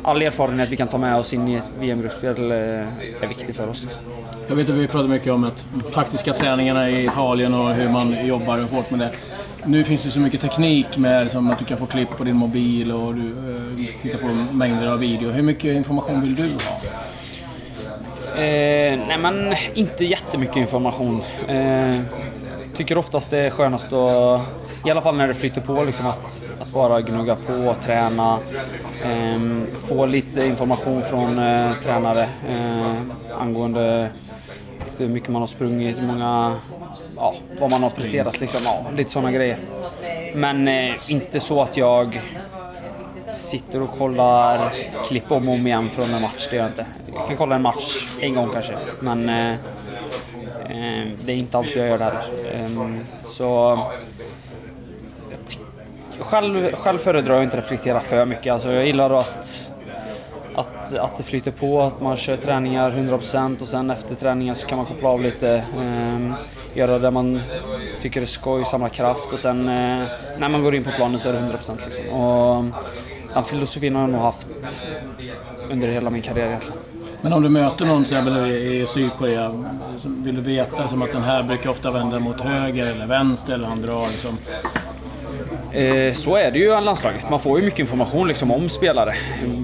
all 0.04 0.22
erfarenhet 0.22 0.70
vi 0.70 0.78
kan 0.78 0.88
ta 0.88 0.98
med 0.98 1.16
oss 1.16 1.34
in 1.34 1.48
i 1.48 1.56
ett 1.56 1.72
VM-gruppspel 1.80 2.52
eh, 2.52 2.58
är 2.58 3.28
viktig 3.28 3.56
för 3.56 3.68
oss. 3.68 3.84
Liksom. 3.84 4.04
Jag 4.48 4.56
vet 4.56 4.70
att 4.70 4.76
vi 4.76 4.88
pratar 4.88 5.08
mycket 5.08 5.32
om 5.34 5.44
att 5.44 5.66
taktiska 5.94 6.34
träningarna 6.34 6.90
i 6.90 7.06
Italien 7.06 7.54
och 7.54 7.74
hur 7.74 7.90
man 7.90 8.28
jobbar 8.28 8.60
hårt 8.60 8.92
med 8.92 9.00
det. 9.00 9.12
Nu 9.66 9.84
finns 9.84 10.04
det 10.04 10.12
så 10.12 10.20
mycket 10.20 10.42
teknik 10.42 10.98
med 10.98 11.32
som 11.32 11.52
att 11.52 11.60
du 11.60 11.66
kan 11.66 11.78
få 11.78 11.86
klipp 11.86 12.10
på 12.18 12.24
din 12.24 12.36
mobil 12.36 12.92
och 12.92 13.16
du 13.16 13.30
eh, 13.30 14.02
tittar 14.02 14.20
på 14.20 14.28
mängder 14.56 14.88
av 14.88 15.00
video. 15.00 15.32
Hur 15.32 15.42
mycket 15.42 15.76
information 15.76 16.22
vill 16.22 16.36
du 16.36 16.44
ha? 16.44 16.82
Eh, 18.42 19.00
nej 19.08 19.18
men 19.18 19.56
inte 19.74 20.06
jättemycket 20.06 20.56
information. 20.56 21.24
Eh, 21.48 22.02
tycker 22.76 22.98
oftast 22.98 23.30
det 23.30 23.40
är 23.40 23.50
skönast 23.50 23.94
att, 23.94 24.42
i 24.86 24.92
alla 24.92 25.02
fall 25.02 25.16
när 25.16 25.28
det 25.28 25.34
flyter 25.34 25.62
på, 25.62 25.84
liksom 25.84 26.06
att, 26.08 26.44
att 26.60 26.72
bara 26.72 27.02
gnugga 27.02 27.36
på, 27.36 27.76
träna. 27.84 28.40
Eh, 29.04 29.40
få 29.76 30.06
lite 30.06 30.46
information 30.46 31.02
från 31.02 31.40
eh, 31.40 31.74
tränare 31.84 32.30
eh, 32.50 32.96
angående 33.40 34.10
hur 34.98 35.08
mycket 35.08 35.30
man 35.30 35.42
har 35.42 35.48
sprungit, 35.48 35.98
hur 36.02 36.08
många, 36.08 36.56
ja, 37.16 37.36
vad 37.60 37.72
man 37.72 37.84
har 37.84 37.90
presterat 37.90 38.40
liksom. 38.40 38.62
Ja, 38.66 38.86
lite 38.96 39.12
sådana 39.12 39.32
grejer. 39.32 39.58
Men 40.36 40.68
eh, 40.68 41.12
inte 41.12 41.40
så 41.40 41.62
att 41.62 41.78
jag 41.78 42.22
sitter 43.34 43.82
och 43.82 43.92
kollar 43.92 44.74
klipp 45.08 45.32
om 45.32 45.48
och 45.48 45.54
om 45.54 45.68
igen 45.68 45.90
från 45.90 46.14
en 46.14 46.22
match. 46.22 46.48
Det 46.50 46.56
gör 46.56 46.64
jag 46.64 46.72
inte. 46.72 46.86
Jag 47.14 47.28
kan 47.28 47.38
kolla 47.38 47.56
en 47.56 47.62
match 47.62 48.08
en 48.20 48.36
gång 48.36 48.50
kanske, 48.54 48.78
men 49.00 49.30
eh, 49.30 49.52
eh, 50.70 51.08
det 51.26 51.32
är 51.32 51.38
inte 51.38 51.58
alltid 51.58 51.78
jag 51.78 51.88
gör 51.88 51.98
det 51.98 52.04
heller. 52.04 52.24
Eh, 52.54 52.96
så 53.26 53.80
själv, 56.20 56.76
själv 56.76 56.98
föredrar 56.98 57.36
jag 57.36 57.44
inte 57.44 57.58
att 57.58 57.64
reflektera 57.64 58.00
för 58.00 58.26
mycket. 58.26 58.54
Alltså, 58.54 58.72
jag 58.72 58.86
gillar 58.86 59.20
att, 59.20 59.72
att, 60.56 60.94
att 60.94 61.18
det 61.18 61.24
flyter 61.24 61.52
på, 61.52 61.82
att 61.82 62.02
man 62.02 62.18
kör 62.18 62.38
träningar 62.38 62.92
100% 62.92 63.62
och 63.62 63.68
sen 63.68 63.90
efter 63.90 64.16
träningen 64.16 64.56
så 64.56 64.68
kan 64.68 64.78
man 64.78 64.86
koppla 64.86 65.10
av 65.10 65.22
lite. 65.22 65.56
Eh, 65.56 66.34
göra 66.74 67.00
det 67.00 67.12
man 67.12 67.42
tycker 68.02 68.22
är 68.22 68.26
skoj, 68.26 68.66
samla 68.66 68.90
kraft 68.90 69.34
och 69.34 69.40
sen 69.40 69.70
eh, 69.70 70.08
när 70.38 70.50
man 70.50 70.64
går 70.64 70.76
in 70.76 70.84
på 70.84 70.92
planen 70.92 71.20
så 71.20 71.30
är 71.30 71.34
det 71.34 71.40
100% 71.40 71.78
liksom. 71.86 72.10
Och 72.10 72.66
den 73.34 73.44
filosofin 73.44 73.96
har 73.96 74.02
jag 74.02 74.10
nog 74.10 74.22
haft 74.22 74.48
under 75.72 75.88
hela 75.88 76.10
min 76.10 76.22
karriär 76.22 76.48
egentligen. 76.48 76.80
Men 77.22 77.34
om 77.34 77.44
du 77.44 77.50
möter 77.50 77.86
någon 77.86 78.06
till 78.06 78.18
exempel 78.18 78.52
i 78.52 78.88
Sydkorea, 78.88 79.66
vill 80.06 80.36
du 80.36 80.42
veta 80.42 80.88
som 80.88 81.02
att 81.02 81.12
den 81.12 81.24
här 81.24 81.44
brukar 81.44 81.70
ofta 81.70 81.92
vända 81.92 82.20
mot 82.20 82.42
höger 82.42 82.86
eller 82.86 83.08
vänster 83.08 83.54
eller 83.54 83.68
han 83.68 83.82
drar 83.82 84.08
liksom. 84.08 84.38
Eh, 85.72 86.14
så 86.14 86.36
är 86.36 86.52
det 86.52 86.60
ju 86.60 86.78
i 86.78 86.82
landslaget. 86.82 87.30
Man 87.30 87.40
får 87.40 87.60
ju 87.60 87.66
mycket 87.66 87.80
information 87.80 88.28
liksom 88.28 88.52
om 88.52 88.70
spelare. 88.70 89.16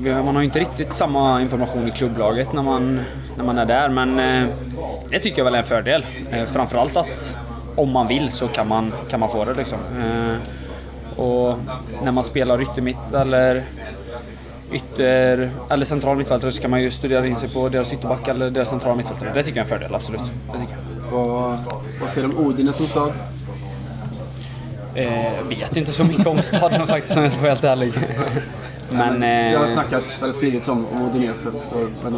Man 0.04 0.36
har 0.36 0.42
ju 0.42 0.46
inte 0.46 0.60
riktigt 0.60 0.94
samma 0.94 1.42
information 1.42 1.88
i 1.88 1.92
klubblaget 1.92 2.54
när 2.54 2.64
man, 2.64 3.02
när 3.38 3.44
man 3.44 3.58
är 3.58 3.66
där, 3.66 3.90
men 3.90 4.20
eh, 4.20 4.48
det 5.10 5.20
tycker 5.20 5.38
jag 5.38 5.46
väl 5.46 5.54
är 5.54 5.60
en 5.60 5.66
fördel. 5.66 6.06
Eh, 6.32 6.46
framförallt 6.46 6.98
att 6.98 7.38
om 7.76 7.92
man 7.92 8.08
vill 8.08 8.32
så 8.32 8.48
kan 8.48 8.68
man, 8.68 8.94
kan 9.10 9.20
man 9.20 9.30
få 9.30 9.46
det 9.46 9.54
liksom. 9.54 9.80
Och 11.16 11.58
när 12.04 12.12
man 12.12 12.24
spelar 12.24 12.62
yttermitt 12.62 13.14
eller 13.14 13.64
ytter 14.74 15.52
eller 15.70 15.86
central 15.86 16.18
mittfältare 16.18 16.52
så 16.52 16.62
kan 16.62 16.72
man 16.72 16.82
ju 16.82 16.90
studera 16.90 17.28
in 17.28 17.36
sig 17.36 17.50
på 17.50 17.70
deras 17.70 17.94
ytterback 17.94 18.28
eller 18.28 18.50
deras 18.50 18.70
centrala 18.70 18.96
mittfältare. 18.96 19.32
Det 19.34 19.44
tycker 19.44 19.60
jag 19.60 19.68
är 19.68 19.74
en 19.74 19.80
fördel, 19.80 19.96
absolut. 19.96 20.22
Det 20.54 20.60
tycker 20.60 20.74
jag. 20.74 21.12
Vad, 21.12 21.58
vad 22.02 22.10
ser 22.10 22.26
om 22.26 22.38
Odine 22.38 22.74
som 22.74 22.86
stad? 22.86 23.14
Eh, 24.96 25.44
vet 25.50 25.78
inte 25.78 25.92
så 25.92 26.04
mycket 26.04 26.28
om 26.28 26.42
staden 26.42 26.88
faktiskt 26.88 27.18
om 27.18 27.24
jag 27.24 27.32
ska 27.32 27.42
vara 27.42 27.52
helt 27.52 27.64
ärlig. 27.64 27.94
Men, 28.90 29.20
Men 29.20 29.52
det 29.52 29.58
har 29.58 29.66
eh, 29.66 29.72
snackats 29.72 30.24
eller 30.24 30.34
skrivits 30.34 30.68
om, 30.68 30.86
om 30.86 31.02
Odinese. 31.02 31.52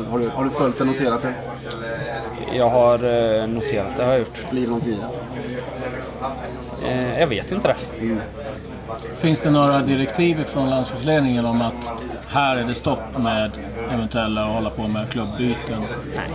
Har 0.10 0.20
du, 0.20 0.28
har 0.28 0.44
du 0.44 0.50
följt 0.50 0.78
det, 0.78 0.86
noterat 0.86 1.22
det? 1.22 1.34
Jag 2.54 2.70
har 2.70 2.94
eh, 2.94 3.48
noterat 3.48 3.96
det, 3.98 4.04
har 4.04 4.12
jag 4.12 4.20
gjort. 4.20 4.50
Blir 4.52 4.62
det 4.62 4.72
någon 4.72 4.82
tid? 4.82 5.00
Eh, 6.86 7.20
jag 7.20 7.28
vet 7.28 7.52
inte 7.52 7.68
det. 7.68 8.04
Mm. 8.06 8.20
Finns 9.18 9.40
det 9.40 9.50
några 9.50 9.82
direktiv 9.82 10.44
från 10.44 10.70
landslagsledningen 10.70 11.46
om 11.46 11.62
att 11.62 11.94
här 12.28 12.56
är 12.56 12.64
det 12.64 12.76
stopp 12.76 13.18
med 13.18 13.52
eventuella 13.92 14.46
att 14.46 14.54
hålla 14.54 14.70
på 14.70 14.88
med 14.88 15.10
klubbyten? 15.10 15.84
Nej. 16.16 16.30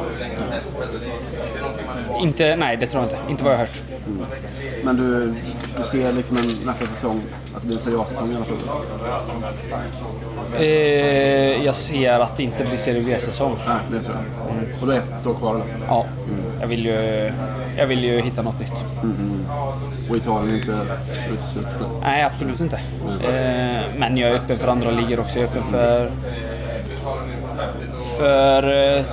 Inte, 2.21 2.57
nej, 2.57 2.77
det 2.77 2.87
tror 2.87 3.05
jag 3.05 3.13
inte. 3.13 3.31
Inte 3.31 3.45
vad 3.45 3.53
jag 3.53 3.59
har 3.59 3.67
hört. 3.67 3.83
Mm. 4.07 4.25
Men 4.85 4.97
du, 4.97 5.35
du 5.77 5.83
ser 5.83 6.13
liksom 6.13 6.37
en, 6.37 6.51
nästa 6.67 6.87
säsong, 6.87 7.21
att 7.55 7.63
det 7.63 7.67
blir 7.67 7.77
en 7.77 7.83
seriös 7.83 8.09
säsong 8.09 8.33
i 8.33 8.37
alla 8.37 8.45
fall? 8.45 8.57
Eh, 10.59 11.65
jag 11.65 11.75
ser 11.75 12.13
att 12.13 12.37
det 12.37 12.43
inte 12.43 12.65
blir 12.65 12.77
Serie 12.77 13.03
B-säsong. 13.03 13.57
Nej, 13.69 13.77
det 13.91 14.03
tror 14.03 14.17
jag. 14.17 14.55
Mm. 14.57 14.81
Och 14.81 14.87
då 14.87 14.93
är 14.93 14.99
ett 14.99 15.27
år 15.27 15.35
kvar? 15.35 15.55
Eller? 15.55 15.65
Ja. 15.87 16.07
Mm. 16.29 16.61
Jag, 16.61 16.69
vill 16.69 16.85
ju, 16.85 17.33
jag 17.77 17.87
vill 17.87 18.05
ju 18.05 18.21
hitta 18.21 18.43
något 18.43 18.61
nytt. 18.61 18.87
Mm. 19.03 19.47
Och 20.11 20.17
Italien 20.17 20.55
är 20.55 20.59
inte 20.59 20.79
uteslutet? 21.33 21.77
Nej, 22.01 22.23
absolut 22.23 22.61
inte. 22.61 22.77
Eh, 23.25 23.83
men 23.97 24.17
jag 24.17 24.31
är 24.31 24.35
öppen 24.35 24.59
för 24.59 24.69
andra 24.69 24.91
ligor 24.91 25.21
också. 25.21 25.39
Jag 25.39 25.49
är 25.49 25.51
öppen 25.51 25.65
för... 25.65 26.11
För... 28.21 28.97
Eh, 28.99 29.05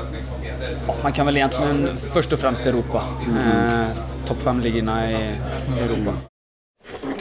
man 1.03 1.13
kan 1.13 1.25
väl 1.25 1.37
egentligen 1.37 1.97
först 1.97 2.33
och 2.33 2.39
främst 2.39 2.65
Europa. 2.65 3.03
Eh, 3.39 3.97
Topp 4.25 4.37
5-ligorna 4.37 5.11
i 5.11 5.35
Europa. 5.79 6.13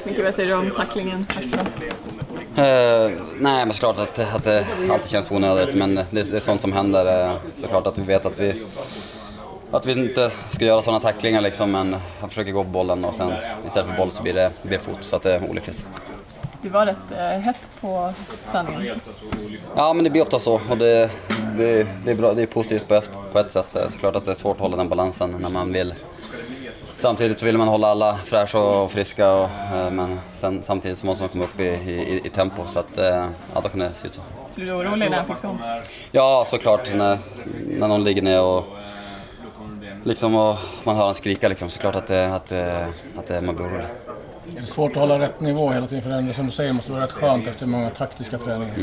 Mycket 0.04 0.24
vad 0.24 0.34
säger 0.34 0.48
du 0.48 0.54
om 0.54 0.70
tacklingen? 0.70 1.26
Uh, 2.58 3.12
nej, 3.38 3.66
men 3.66 3.72
såklart 3.72 3.98
att, 3.98 4.34
att 4.34 4.44
det 4.44 4.66
alltid 4.90 5.10
känns 5.10 5.30
onödigt, 5.30 5.74
men 5.74 5.94
det, 5.94 6.04
det 6.10 6.36
är 6.36 6.40
sånt 6.40 6.60
som 6.60 6.72
händer. 6.72 7.28
Uh, 7.28 7.34
såklart 7.54 7.86
att 7.86 7.98
vi 7.98 8.02
vet 8.02 8.26
att 8.26 8.40
vi, 8.40 8.66
att 9.70 9.86
vi 9.86 9.92
inte 9.92 10.30
ska 10.50 10.64
göra 10.64 10.82
sådana 10.82 11.00
tacklingar 11.00 11.40
liksom, 11.40 11.70
men 11.70 11.96
han 12.20 12.28
försöker 12.28 12.52
gå 12.52 12.64
på 12.64 12.70
bollen 12.70 13.04
och 13.04 13.14
sen 13.14 13.32
istället 13.66 13.90
för 13.90 13.96
boll 13.96 14.10
så 14.10 14.22
blir 14.22 14.34
det, 14.34 14.52
blir 14.62 14.78
fot, 14.78 14.98
så 15.00 15.16
att 15.16 15.22
det 15.22 15.34
är 15.34 15.50
olyckligt. 15.50 15.88
Det 16.62 16.68
var 16.68 16.86
rätt 16.86 17.12
eh, 17.18 17.26
hett 17.26 17.60
på 17.80 18.12
träningen. 18.52 19.00
Ja, 19.76 19.92
men 19.92 20.04
det 20.04 20.10
blir 20.10 20.22
ofta 20.22 20.38
så 20.38 20.60
och 20.70 20.78
det, 20.78 21.10
det, 21.56 21.86
det 22.04 22.10
är, 22.10 22.14
bra, 22.14 22.34
det 22.34 22.42
är 22.42 22.46
positivt 22.46 22.88
på 22.88 22.94
ett, 22.94 23.10
på 23.32 23.38
ett 23.38 23.50
sätt. 23.50 23.76
Såklart 23.88 24.16
att 24.16 24.24
det 24.24 24.30
är 24.30 24.34
svårt 24.34 24.56
att 24.56 24.60
hålla 24.60 24.76
den 24.76 24.88
balansen 24.88 25.36
när 25.40 25.50
man 25.50 25.72
vill 25.72 25.94
Samtidigt 26.98 27.38
så 27.38 27.46
vill 27.46 27.58
man 27.58 27.68
hålla 27.68 27.88
alla 27.88 28.14
fräscha 28.14 28.58
och 28.58 28.90
friska, 28.90 29.32
och, 29.32 29.48
eh, 29.74 29.90
men 29.90 30.20
sen, 30.30 30.62
samtidigt 30.62 30.98
så 30.98 31.06
måste 31.06 31.22
man 31.22 31.28
komma 31.28 31.44
upp 31.44 31.60
i, 31.60 31.64
i, 31.64 32.20
i 32.24 32.30
tempo. 32.30 32.66
Så 32.66 32.78
att, 32.78 32.98
eh, 32.98 33.28
ja, 33.54 33.60
då 33.62 33.68
kan 33.68 33.78
det 33.78 33.90
se 33.94 34.06
ut 34.06 34.14
så. 34.14 34.20
Blir 34.54 34.66
du 34.66 34.72
orolig 34.72 35.10
när 35.10 35.16
han 35.16 35.26
fick 35.26 35.38
sånt? 35.38 35.60
Ja, 36.12 36.44
såklart. 36.46 36.94
När, 36.94 37.18
när 37.78 37.88
någon 37.88 38.04
ligger 38.04 38.22
ner 38.22 38.40
och, 38.40 38.64
liksom, 40.04 40.34
och 40.34 40.56
man 40.84 40.94
hör 40.94 41.02
honom 41.02 41.14
skrika 41.14 41.48
liksom, 41.48 41.70
så 41.70 41.80
klart 41.80 41.94
att, 41.94 42.06
det, 42.06 42.34
att, 42.34 42.52
att, 42.52 43.30
att 43.30 43.44
man 43.44 43.56
blir 43.56 43.66
orolig. 43.66 43.86
Det 44.54 44.58
är 44.58 44.64
svårt 44.64 44.90
att 44.90 44.96
hålla 44.96 45.18
rätt 45.18 45.40
nivå 45.40 45.70
hela 45.70 45.86
tiden 45.86 46.02
för 46.02 46.22
det 46.22 46.34
som 46.34 46.46
du 46.46 46.52
säger 46.52 46.72
måste 46.72 46.92
vara 46.92 47.02
rätt 47.02 47.12
skönt 47.12 47.46
efter 47.46 47.66
många 47.66 47.90
taktiska 47.90 48.38
träningar 48.38 48.74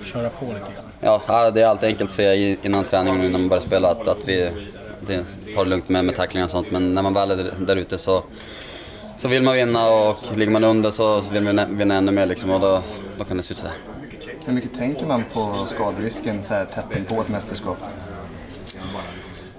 att 0.00 0.06
köra 0.06 0.30
på 0.30 0.44
lite 0.44 0.58
grann. 0.58 1.20
Ja, 1.26 1.50
det 1.50 1.62
är 1.62 1.66
alltid 1.66 1.88
enkelt 1.88 2.10
att 2.10 2.16
säga 2.16 2.56
innan 2.62 2.84
träningen 2.84 3.20
och 3.20 3.26
innan 3.26 3.40
man 3.40 3.48
börjar 3.48 3.60
spela 3.60 3.90
att, 3.90 4.08
att 4.08 4.28
vi 4.28 4.50
det, 5.00 5.24
tar 5.54 5.64
det 5.64 5.70
lugnt 5.70 5.88
med, 5.88 6.04
med 6.04 6.14
tacklingar 6.14 6.44
och 6.44 6.50
sånt. 6.50 6.70
Men 6.70 6.94
när 6.94 7.02
man 7.02 7.14
väl 7.14 7.30
är 7.30 7.52
där 7.58 7.76
ute 7.76 7.98
så, 7.98 8.22
så 9.16 9.28
vill 9.28 9.42
man 9.42 9.54
vinna 9.54 9.88
och 9.88 10.18
ligger 10.36 10.52
man 10.52 10.64
under 10.64 10.90
så 10.90 11.20
vill 11.20 11.42
man 11.42 11.76
vinna 11.76 11.94
ännu 11.94 12.12
mer 12.12 12.26
liksom, 12.26 12.50
och 12.50 12.60
då, 12.60 12.82
då 13.18 13.24
kan 13.24 13.36
det 13.36 13.42
se 13.42 13.52
ut 13.52 13.58
så 13.58 13.66
här. 13.66 13.76
Hur 14.44 14.52
mycket 14.52 14.74
tänker 14.74 15.06
man 15.06 15.24
på 15.32 15.54
skaderisken 15.66 16.42
så 16.42 16.54
här 16.54 16.64
tätt 16.64 17.08
på 17.08 17.20
ett 17.22 17.28
mästerskap? 17.28 17.78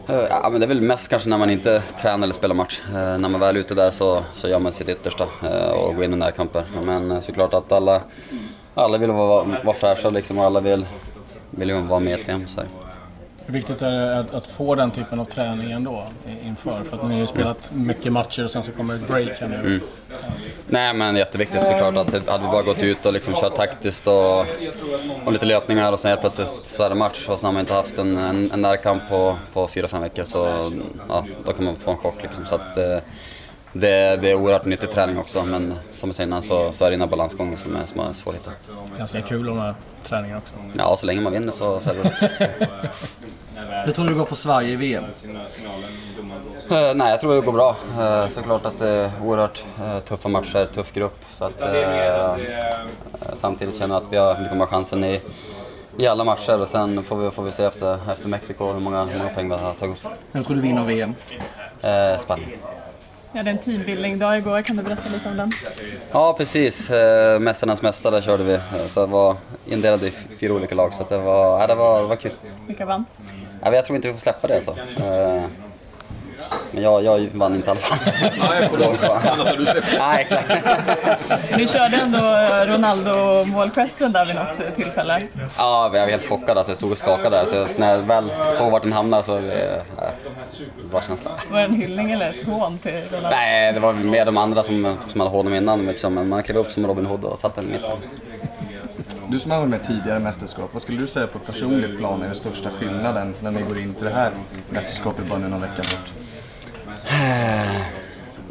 Eh, 0.10 0.26
ja, 0.30 0.50
men 0.50 0.60
det 0.60 0.66
är 0.66 0.68
väl 0.68 0.82
mest 0.82 1.10
kanske 1.10 1.30
när 1.30 1.38
man 1.38 1.50
inte 1.50 1.80
tränar 2.02 2.24
eller 2.24 2.34
spelar 2.34 2.56
match. 2.56 2.82
Eh, 2.90 2.94
när 2.94 3.30
man 3.30 3.40
väl 3.40 3.56
är 3.56 3.60
ute 3.60 3.76
där 3.76 3.90
så, 3.90 4.24
så 4.36 4.48
gör 4.48 4.60
man 4.60 4.72
sitt 4.72 4.90
yttersta 4.90 5.28
eh, 5.44 5.70
och 5.70 5.96
går 5.96 6.04
in 6.06 6.14
i 6.14 6.16
närkamper. 6.16 6.66
Men 6.84 7.22
såklart 7.22 7.54
att 7.54 7.72
alla, 7.72 8.02
alla 8.74 8.98
vill 8.98 9.12
vara, 9.12 9.44
vara 9.64 9.76
fräscha 9.76 10.10
liksom, 10.10 10.38
och 10.38 10.46
alla 10.46 10.60
vill, 10.60 10.86
vill 11.50 11.74
vara 11.74 12.00
med 12.00 12.18
i 12.18 12.22
ett 12.22 12.30
VM. 12.30 12.48
Så 12.48 12.60
här. 12.60 12.87
Hur 13.48 13.54
viktigt 13.54 13.82
är 13.82 13.92
det 13.92 14.20
att, 14.20 14.34
att, 14.34 14.48
få 14.48 14.76
den 14.76 14.92
typen 14.92 15.20
av 15.20 15.26
träning 15.26 15.72
ändå 15.72 16.08
inför? 16.44 16.84
För 16.84 16.98
att 16.98 17.04
ni 17.04 17.14
har 17.14 17.22
ju 17.22 17.28
spelat 17.28 17.72
mycket 17.74 18.12
matcher 18.12 18.44
och 18.44 18.52
sen 18.52 18.64
så 18.64 18.72
kommer 18.72 18.96
ett 18.96 19.08
break 19.08 19.42
här 19.42 19.48
nu. 19.48 19.56
Mm. 19.56 19.82
Nej 20.68 20.94
men 20.94 21.16
jätteviktigt 21.16 21.66
såklart. 21.66 21.98
Att 21.98 22.28
hade 22.28 22.44
vi 22.44 22.52
bara 22.52 22.62
gått 22.62 22.84
ut 22.84 23.06
och 23.06 23.14
liksom 23.14 23.34
kört 23.34 23.56
taktiskt 23.56 24.08
och, 24.08 24.40
och 25.26 25.32
lite 25.32 25.46
löpningar 25.46 25.92
och 25.92 26.00
sen 26.00 26.10
helt 26.10 26.22
plötsligt 26.22 26.56
så 26.62 26.84
är 26.84 26.90
det 26.90 26.96
match 26.96 27.28
och 27.30 27.40
sen 27.40 27.46
har 27.46 27.54
man 27.54 27.60
inte 27.60 27.74
haft 27.74 27.98
en, 27.98 28.18
en, 28.18 28.52
en 28.52 28.62
närkamp 28.62 29.10
på, 29.10 29.38
på 29.54 29.68
fyra, 29.68 29.88
fem 29.88 30.02
veckor 30.02 30.24
så 30.24 30.72
ja, 31.10 31.26
då 31.46 31.54
kan 31.54 31.66
man 31.66 31.76
få 31.76 31.92
en 31.92 31.98
chock 31.98 32.24
liksom. 32.24 32.46
Så 32.46 32.56
att, 32.56 32.78
eh, 32.78 32.98
det, 33.80 34.18
det 34.22 34.32
är 34.32 34.36
oerhört 34.36 34.66
nyttig 34.66 34.92
träning 34.92 35.18
också 35.18 35.44
men 35.46 35.74
som 35.92 36.10
jag 36.10 36.16
sa 36.16 36.24
innan 36.24 36.44
så, 36.44 36.72
så 36.72 36.86
är 36.86 36.92
det 36.92 36.98
den 36.98 37.10
balansgången 37.10 37.58
som 37.58 37.76
är, 37.76 37.86
som 37.86 38.00
är 38.00 38.14
svår 38.14 38.34
att 38.34 38.40
hitta. 38.40 38.52
Ganska 38.98 39.22
kul 39.22 39.46
de 39.46 39.60
här 39.60 39.76
träningarna 40.04 40.42
också. 40.42 40.56
Ja, 40.78 40.98
så 40.98 41.06
länge 41.06 41.22
man 41.22 41.34
vinner 41.34 41.52
så, 41.52 41.80
så 41.80 41.90
är 41.90 41.94
det 41.94 42.90
Hur 43.86 43.94
tror 43.94 44.06
du 44.06 44.12
det 44.12 44.18
går 44.18 44.26
för 44.26 44.36
Sverige 44.36 44.70
i 44.70 44.76
VM? 44.76 45.04
Uh, 45.04 46.94
nej, 46.96 47.12
jag 47.12 47.20
tror 47.20 47.36
det 47.36 47.42
går 47.42 47.52
bra. 47.52 47.76
Uh, 48.00 48.30
såklart 48.30 48.66
att 48.66 48.80
det 48.80 48.90
är 48.90 49.12
oerhört 49.24 49.64
uh, 49.82 50.00
tuffa 50.00 50.30
matcher, 50.30 50.68
tuff 50.74 50.94
grupp. 50.94 51.26
Så 51.32 51.46
att, 51.46 51.62
samtidigt 53.34 53.78
känner 53.78 53.96
jag 53.96 54.04
att 54.04 54.14
vi, 54.14 54.18
har, 54.18 54.40
vi 54.44 54.50
kommer 54.50 54.66
ha 54.66 54.72
chansen 54.72 55.04
i, 55.04 55.22
i 55.98 56.08
alla 56.08 56.24
matcher. 56.24 56.62
Och 56.62 56.68
sen 56.68 57.04
får 57.04 57.18
vi, 57.18 57.32
får 57.32 57.44
vi 57.44 57.52
se 57.52 57.64
efter, 57.64 58.12
efter 58.12 58.30
Mexiko 58.30 58.74
hur 58.74 58.80
många, 58.80 59.06
hur 59.06 59.18
många 59.18 59.30
poäng 59.30 59.50
vi 59.50 59.56
har 59.56 59.74
tagit 59.74 60.06
upp. 60.06 60.12
Vem 60.32 60.44
tror 60.44 60.56
du 60.56 60.62
vinner 60.62 60.86
VM? 60.86 61.16
Spanien. 62.20 62.50
Ja, 63.38 63.44
det 63.44 63.50
är 63.50 63.54
en 63.54 63.60
teambuilding-dag 63.60 64.38
igår. 64.38 64.62
Kan 64.62 64.76
du 64.76 64.84
berätta 64.84 65.10
lite 65.14 65.30
om 65.30 65.38
den? 65.38 65.52
Ja, 66.12 66.34
precis. 66.38 66.90
Eh, 66.90 67.40
Mästarnas 67.40 67.82
mästare 67.82 68.22
körde 68.22 68.44
vi. 68.44 68.60
Så 68.90 69.00
det 69.00 69.12
var 69.12 69.36
indelade 69.66 70.08
i 70.08 70.12
fyra 70.12 70.54
olika 70.54 70.76
lag, 70.76 70.94
så 70.94 71.06
det, 71.10 71.18
var, 71.18 71.60
ja, 71.60 71.68
det, 71.68 71.76
var, 71.76 72.02
det 72.02 72.08
var 72.08 72.16
kul. 72.16 72.32
Vilka 72.68 72.86
vann? 72.86 73.06
Ja, 73.62 73.76
jag 73.76 73.86
tror 73.86 73.96
inte 73.96 74.08
vi 74.08 74.14
får 74.14 74.20
släppa 74.22 74.48
det 74.48 74.56
alltså. 74.56 74.76
Eh, 76.52 76.58
men 76.72 76.84
jag, 76.84 77.04
jag 77.04 77.30
vann 77.34 77.56
inte 77.56 77.68
i 77.68 77.72
alla 77.72 77.80
fall. 77.80 78.14
Nej, 78.22 78.68
förlåt. 78.72 79.04
Annars 79.26 79.48
hade 79.48 79.60
du 79.60 79.66
släppt. 79.66 79.96
Nej, 80.00 80.22
exakt. 80.22 80.52
Ni 81.58 81.68
körde 81.68 81.98
ändå 81.98 82.18
Ronaldo-målgesten 82.74 84.12
där 84.12 84.26
vid 84.26 84.36
något 84.36 84.76
tillfälle? 84.76 85.22
Ja, 85.58 85.90
jag 85.94 86.02
var 86.02 86.08
helt 86.12 86.30
chockad. 86.30 86.58
Alltså, 86.58 86.72
jag 86.72 86.78
stod 86.78 86.92
och 86.92 86.98
skakade 86.98 87.30
där. 87.30 87.46
Så 87.46 87.80
när 87.80 87.92
jag 87.92 88.00
väl 88.00 88.32
såg 88.54 88.72
vart 88.72 88.84
den 88.84 88.94
hamnade 88.94 89.24
så 89.24 89.40
det 89.40 89.82
bra 90.92 91.02
känsla. 91.02 91.32
Var 91.52 91.58
det 91.58 91.64
en 91.66 91.76
hyllning 91.76 92.12
eller 92.12 92.30
ett 92.30 92.46
hån 92.48 92.78
till 92.78 92.92
Ronaldo? 92.92 93.30
Nej, 93.32 93.74
det 93.74 93.80
var 93.80 93.94
mer 93.94 94.26
de 94.26 94.38
andra 94.38 94.64
som, 94.64 94.96
som 95.12 95.22
hade 95.22 95.32
honom 95.32 95.54
innan. 95.54 95.86
Liksom. 95.86 96.14
Men 96.14 96.30
man 96.30 96.44
klev 96.44 96.58
upp 96.58 96.72
som 96.72 96.88
Robin 96.88 97.06
Hood 97.06 97.24
och 97.24 97.40
satte 97.40 97.62
den 97.62 97.70
i 97.70 97.74
mitten. 97.74 97.98
Du 99.28 99.40
som 99.40 99.52
har 99.52 99.60
varit 99.60 99.70
med 99.70 99.84
tidigare 99.84 100.20
mästerskap, 100.20 100.70
vad 100.74 100.82
skulle 100.82 101.02
du 101.02 101.08
säga 101.08 101.28
på 101.28 101.40
personligt 101.40 101.98
plan 101.98 102.22
är 102.22 102.26
den 102.26 102.36
största 102.36 102.70
skillnaden 102.70 103.34
när 103.42 103.52
ni 103.52 103.62
går 103.62 103.80
in 103.80 103.94
till 103.94 104.06
det 104.06 104.12
här 104.12 104.32
mästerskapet 104.70 105.26
bara 105.26 105.40
nu 105.40 105.48
någon 105.48 105.62
vecka 105.62 105.76
bort? 105.78 106.27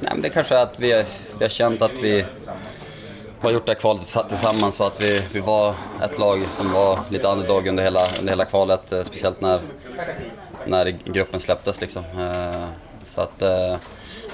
Nej, 0.01 0.11
men 0.11 0.21
det 0.21 0.29
är 0.29 0.33
kanske 0.33 0.59
att 0.59 0.81
vi, 0.81 1.05
vi 1.39 1.45
har 1.45 1.49
känt 1.49 1.83
att 1.83 1.99
vi 1.99 2.25
har 3.41 3.51
gjort 3.51 3.67
det 3.67 3.73
här 3.73 3.81
kvalet 3.81 4.29
tillsammans 4.29 4.77
så 4.77 4.85
att 4.85 5.01
vi, 5.01 5.23
vi 5.33 5.41
var 5.41 5.75
ett 6.03 6.19
lag 6.19 6.47
som 6.51 6.73
var 6.73 6.99
lite 7.09 7.29
underdog 7.29 7.67
under 7.67 7.85
hela, 7.85 8.07
under 8.19 8.33
hela 8.33 8.45
kvalet. 8.45 8.93
Eh, 8.93 9.03
speciellt 9.03 9.41
när, 9.41 9.61
när 10.67 10.99
gruppen 11.05 11.41
släpptes 11.41 11.81
liksom. 11.81 12.05
Eh, 12.05 12.65
så 13.05 13.21
att 13.21 13.43
eh, 13.43 13.77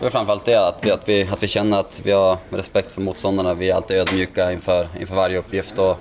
det 0.01 0.07
är 0.07 0.11
framförallt 0.11 0.45
det, 0.45 0.69
att 0.69 0.87
vi, 0.87 0.91
att, 0.91 1.09
vi, 1.09 1.29
att 1.33 1.43
vi 1.43 1.49
känner 1.49 1.79
att 1.79 2.01
vi 2.05 2.13
har 2.13 2.39
respekt 2.51 2.93
för 2.93 3.01
motståndarna. 3.01 3.55
Vi 3.55 3.71
är 3.71 3.75
alltid 3.75 3.97
ödmjuka 3.97 4.53
inför, 4.53 4.89
inför 5.01 5.15
varje 5.15 5.39
uppgift. 5.39 5.79
Och, 5.79 5.99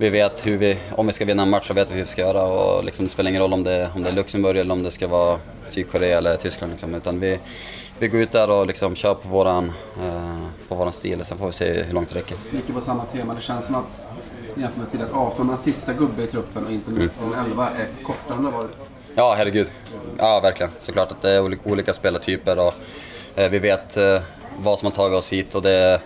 vi 0.00 0.10
vet 0.10 0.46
hur 0.46 0.56
vi, 0.56 0.78
om 0.96 1.06
vi 1.06 1.12
ska 1.12 1.24
vinna 1.24 1.42
en 1.42 1.50
match 1.50 1.66
så 1.66 1.74
vet 1.74 1.90
vi 1.90 1.94
hur 1.94 2.00
vi 2.00 2.08
ska 2.08 2.20
göra 2.20 2.42
och 2.42 2.84
liksom, 2.84 3.04
det 3.04 3.10
spelar 3.10 3.30
ingen 3.30 3.42
roll 3.42 3.52
om 3.52 3.64
det, 3.64 3.90
om 3.94 4.02
det 4.02 4.10
är 4.10 4.14
Luxemburg 4.14 4.56
eller 4.56 4.72
om 4.72 4.82
det 4.82 4.90
ska 4.90 5.08
vara 5.08 5.38
Sydkorea 5.68 6.18
eller 6.18 6.36
Tyskland. 6.36 6.72
Liksom, 6.72 6.94
utan 6.94 7.20
vi, 7.20 7.38
vi 7.98 8.08
går 8.08 8.20
ut 8.20 8.32
där 8.32 8.50
och 8.50 8.66
liksom 8.66 8.94
kör 8.94 9.14
på 9.14 9.28
våran, 9.28 9.72
eh, 10.02 10.38
på 10.68 10.74
våran 10.74 10.92
stil 10.92 11.20
och 11.20 11.26
sen 11.26 11.38
får 11.38 11.46
vi 11.46 11.52
se 11.52 11.82
hur 11.82 11.92
långt 11.92 12.08
det 12.08 12.14
räcker. 12.14 12.36
Mycket 12.50 12.74
på 12.74 12.80
samma 12.80 13.04
tema. 13.04 13.34
Det 13.34 13.40
känns 13.40 13.66
som 13.66 13.74
att 13.74 13.84
jämfört 14.56 14.76
med 14.76 14.90
tidigare 14.90 15.10
att 15.10 15.16
avstånd 15.16 15.58
sista 15.58 15.92
gubbe 15.92 16.22
i 16.22 16.26
truppen 16.26 16.66
och 16.66 16.72
inte 16.72 16.90
mm. 16.90 17.10
11 17.46 17.68
är 17.68 18.04
kortare 18.04 18.36
än 18.38 18.44
det 18.44 18.50
varit. 18.50 18.76
Ja, 19.14 19.34
herregud. 19.36 19.70
Ja, 20.18 20.40
verkligen. 20.40 20.72
Såklart 20.78 21.12
att 21.12 21.22
det 21.22 21.30
är 21.30 21.68
olika, 21.68 21.92
spelartyper 21.92 22.58
och 22.58 22.74
eh, 23.34 23.50
vi 23.50 23.58
vet 23.58 23.96
eh, 23.96 24.22
vad 24.58 24.78
som 24.78 24.86
har 24.86 24.92
tagit 24.92 25.18
oss 25.18 25.32
hit 25.32 25.54
och 25.54 25.62
det 25.62 26.00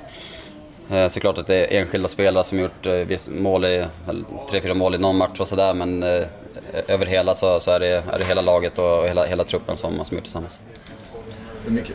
såklart 1.08 1.38
att 1.38 1.46
det 1.46 1.74
är 1.74 1.80
enskilda 1.80 2.08
spelare 2.08 2.44
som 2.44 2.58
gjort 2.58 2.86
eh, 2.86 3.18
mål 3.28 3.64
i, 3.64 3.86
tre, 4.50 4.60
fyra 4.60 4.74
mål 4.74 4.94
i 4.94 4.98
någon 4.98 5.16
match 5.16 5.40
och 5.40 5.48
sådär 5.48 5.74
men 5.74 6.02
eh, 6.02 6.24
över 6.88 7.06
hela 7.06 7.34
så, 7.34 7.60
så 7.60 7.70
är, 7.70 7.80
det, 7.80 8.04
är 8.12 8.18
det 8.18 8.24
hela 8.24 8.40
laget 8.40 8.78
och 8.78 9.04
hela, 9.04 9.24
hela 9.24 9.44
truppen 9.44 9.76
som, 9.76 10.04
som 10.04 10.16
gjort 10.16 10.24
tillsammans. 10.24 10.60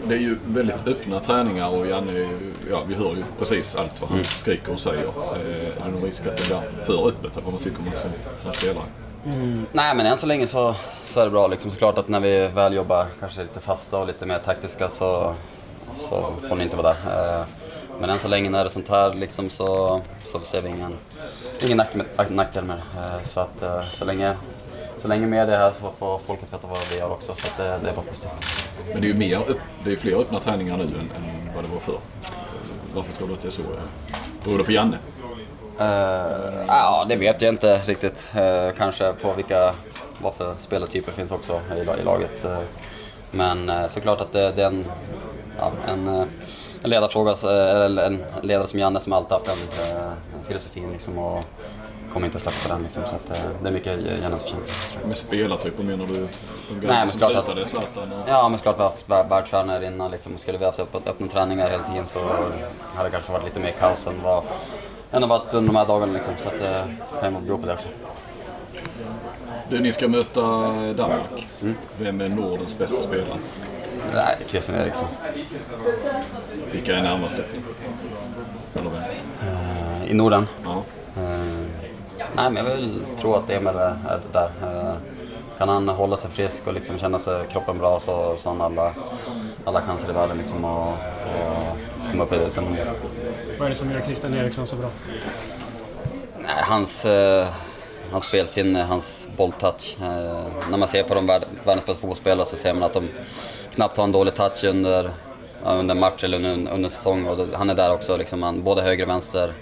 Det 0.08 0.16
är 0.16 0.20
ju 0.20 0.38
väldigt 0.46 0.88
öppna 0.88 1.20
träningar 1.20 1.70
och 1.70 1.88
Janne, 1.88 2.30
ja, 2.70 2.84
vi 2.88 2.96
hör 2.96 3.16
ju 3.16 3.24
precis 3.40 3.76
allt 3.76 4.02
vad 4.02 4.10
han 4.10 4.18
mm. 4.18 4.30
skriker 4.30 4.74
och 4.74 4.80
säger. 4.80 5.02
Är 5.02 5.86
det 5.86 5.92
någon 5.92 6.04
risk 6.04 6.28
att 6.28 6.38
det 6.38 6.46
blir 6.46 6.86
för 6.86 7.08
öppet 7.08 7.38
eller 7.38 7.52
vad 7.52 7.64
tycker 7.64 7.82
man 7.82 7.92
som, 7.92 8.12
som 8.44 8.52
spelare? 8.52 8.86
Mm. 9.26 9.66
Nej 9.72 9.96
men 9.96 10.06
än 10.06 10.18
så 10.18 10.28
länge 10.28 10.48
så, 10.48 10.76
så 11.06 11.20
är 11.20 11.26
det 11.26 11.32
bra. 11.32 11.48
Liksom, 11.48 11.72
såklart 11.72 11.98
att 11.98 12.08
när 12.08 12.20
vi 12.20 12.48
väl 12.48 12.74
jobbar 12.74 13.06
kanske 13.20 13.42
lite 13.42 13.60
fasta 13.60 13.98
och 13.98 14.08
lite 14.08 14.26
mer 14.26 14.40
taktiska 14.40 14.90
så, 14.90 15.36
så 15.98 16.34
får 16.48 16.56
ni 16.56 16.64
inte 16.64 16.78
vara 16.78 16.94
där. 16.94 17.46
Men 18.00 18.10
än 18.10 18.20
så 18.20 18.28
länge 18.28 18.50
när 18.50 18.64
det 18.64 18.68
är 18.68 18.70
sånt 18.70 18.90
här 18.90 19.14
liksom, 19.14 19.50
så, 19.50 20.02
så 20.24 20.40
ser 20.40 20.62
vi 20.62 20.70
ingen, 20.70 20.96
ingen 21.62 21.82
nackdel 22.30 22.64
med 22.64 22.78
det. 22.78 23.00
Eh, 23.00 23.24
så 23.24 23.40
att 23.40 23.62
eh, 23.62 23.86
så 23.86 24.06
länge, 24.06 24.36
så 24.98 25.08
länge 25.08 25.28
med 25.28 25.48
det 25.48 25.58
här 25.58 25.72
så 25.72 25.92
får 26.00 26.20
folket 26.20 26.54
veta 26.54 26.68
vad 26.68 26.80
vi 26.92 26.98
gör 26.98 27.12
också. 27.12 27.36
Så 27.36 27.48
att 27.48 27.58
det, 27.58 27.80
det 27.84 27.90
är 27.90 27.96
bara 27.96 28.06
positivt. 28.06 28.32
Men 28.94 29.02
det 29.02 29.08
är 29.08 29.10
ju 29.10 29.18
mer, 29.18 29.42
det 29.84 29.92
är 29.92 29.96
fler 29.96 30.16
öppna 30.16 30.40
träningar 30.40 30.78
nu 30.78 30.84
än, 30.84 30.94
än 30.94 31.56
vad 31.56 31.64
det 31.64 31.70
var 31.70 31.80
förr. 31.80 32.00
Varför 32.94 33.14
tror 33.14 33.28
du 33.28 33.34
att 33.34 33.42
det 33.42 33.48
är 33.48 33.52
så? 33.52 33.62
Beror 34.44 34.58
det 34.58 34.64
på 34.64 34.72
Janne? 34.72 34.98
Uh, 35.80 36.66
ja, 36.68 37.06
det 37.10 37.16
vet 37.16 37.42
jag 37.42 37.54
inte 37.54 37.78
riktigt. 37.78 38.28
Uh, 38.36 38.78
kanske 38.78 39.14
på 39.14 39.34
vilka, 39.34 39.74
vad 40.22 40.34
för 40.34 40.56
spelartyper 40.58 41.12
finns 41.12 41.32
också 41.32 41.60
i, 41.78 42.02
i 42.02 42.04
laget. 42.04 42.46
Uh, 42.46 42.60
men 43.32 43.90
såklart 43.90 44.22
att 44.22 44.32
det, 44.32 44.52
det 44.52 44.62
är 44.62 44.68
en, 44.68 44.86
ja, 45.58 45.72
en, 45.88 46.28
en 46.84 46.90
ledarfråga, 46.90 47.32
eller 47.86 48.06
en 48.06 48.24
ledare 48.42 48.68
som 48.68 48.80
Janne 48.80 49.00
som 49.00 49.14
alltid 49.14 49.32
haft 49.32 49.46
den 49.46 49.58
filosofin 50.44 50.92
liksom, 50.92 51.18
och 51.18 51.44
kommer 52.14 52.26
inte 52.26 52.40
släppa 52.40 52.74
den. 52.74 52.84
Liksom, 52.84 53.04
så 53.06 53.16
att, 53.16 53.42
det 53.62 53.70
är 53.70 53.74
mycket 53.74 54.00
Jannes 54.22 54.44
förtjänst. 54.44 54.72
Med 55.06 55.18
spelartyper 55.18 55.84
menar 55.84 56.06
du? 56.06 56.14
Nej, 56.14 56.28
men 56.82 57.10
såklart 57.10 57.50
att, 57.50 57.68
Zlatan 57.68 58.14
och... 58.14 58.30
Ja, 58.30 58.50
men 58.50 58.58
såklart 58.58 58.78
vi 58.78 58.82
har 58.82 58.90
haft 58.90 59.10
världsstjärnor 59.10 59.84
innan. 59.84 60.12
Liksom. 60.12 60.38
Skulle 60.38 60.58
vi 60.58 60.66
haft 60.66 60.80
öppna 60.80 61.28
träningar 61.28 61.70
hela 61.70 61.84
tiden 61.84 62.08
så 62.08 62.20
hade 62.96 63.10
det 63.10 63.12
kanske 63.12 63.32
varit 63.32 63.46
lite 63.46 63.60
mer 63.60 63.72
kaos 63.72 64.08
än 64.08 64.24
vad 64.24 64.44
än 65.12 65.22
har 65.22 65.30
varit 65.30 65.54
under 65.54 65.74
de 65.74 65.80
här 65.80 65.88
dagarna 65.88 66.14
liksom. 66.14 66.34
Så 66.38 66.50
att, 66.50 66.60
det 66.60 66.70
eh, 66.70 67.22
kan 67.22 67.34
ju 67.34 67.42
bero 67.42 67.58
på 67.58 67.66
det 67.66 67.74
också. 67.74 67.90
Du, 69.70 69.80
ni 69.80 69.92
ska 69.92 70.08
möta 70.08 70.42
Danmark. 70.94 71.48
Mm. 71.62 71.76
Vem 71.98 72.22
är 72.22 72.30
Nordens 72.30 72.78
bästa 72.78 73.02
spelare? 73.02 73.40
Nej, 74.14 74.38
Christian 74.48 74.78
Eriksson. 74.78 75.08
Vilka 76.72 76.96
är 76.96 77.02
närmast 77.02 77.40
efter? 77.40 77.60
Eller 78.76 78.90
vem? 78.90 79.02
Uh, 79.02 80.12
I 80.12 80.14
Norden? 80.14 80.48
Ja. 80.64 80.84
Uh, 81.18 81.66
nej, 82.36 82.52
men 82.52 82.56
jag 82.56 82.64
vill 82.64 83.04
tro 83.20 83.34
att 83.34 83.50
Emil 83.50 83.68
är 83.68 84.20
där. 84.32 84.52
Uh, 84.64 84.94
kan 85.58 85.70
han 85.70 85.90
hålla 85.90 86.18
sig 86.18 86.30
frisk 86.30 86.68
och 86.68 86.74
liksom 86.74 87.00
känna 87.00 87.20
sig 87.20 87.48
kroppen 87.52 87.78
bra 87.78 88.00
så, 88.00 88.38
så 88.38 88.50
har 88.50 88.56
han 88.56 88.62
alla, 88.62 88.94
alla 89.66 89.82
chanser 89.82 90.10
i 90.10 90.14
världen 90.14 90.38
liksom 90.38 90.66
och 90.66 90.94
komma 92.12 92.24
upp 92.24 92.34
i 92.34 92.38
den 92.38 92.78
Vad 93.60 93.66
är 93.66 93.70
det 93.70 93.76
som 93.76 93.92
gör 93.92 94.02
Christian 94.02 94.34
Eriksson 94.34 94.68
så 94.68 94.76
bra? 94.76 94.90
Hans, 96.46 97.06
eh, 97.06 97.48
hans 98.12 98.24
spelsinne, 98.24 98.84
hans 98.84 99.28
bolltouch. 99.38 99.98
Eh, 100.02 100.44
när 100.70 100.78
man 100.78 100.88
ser 100.88 101.04
på 101.04 101.14
de 101.16 101.28
värld, 101.28 101.44
världens 101.66 101.86
bästa 101.86 102.02
fotbollsspelare 102.02 102.46
så 102.46 102.56
ser 102.56 102.74
man 102.74 102.84
att 102.84 102.94
de 102.94 103.10
knappt 103.76 103.98
har 103.98 104.04
en 104.04 104.12
dålig 104.12 104.36
touch 104.36 104.64
under, 104.64 105.12
under 105.66 105.96
match 105.96 106.24
eller 106.24 106.38
under, 106.38 106.72
under 106.72 106.90
säsong. 106.90 107.26
Och 107.26 107.38
då, 107.38 107.46
han 107.54 107.70
är 107.70 107.74
där 107.74 107.94
också, 107.94 108.18
liksom, 108.18 108.44
han, 108.44 108.64
både 108.64 108.82
höger 108.82 109.04
och 109.04 109.10
vänster. 109.10 109.54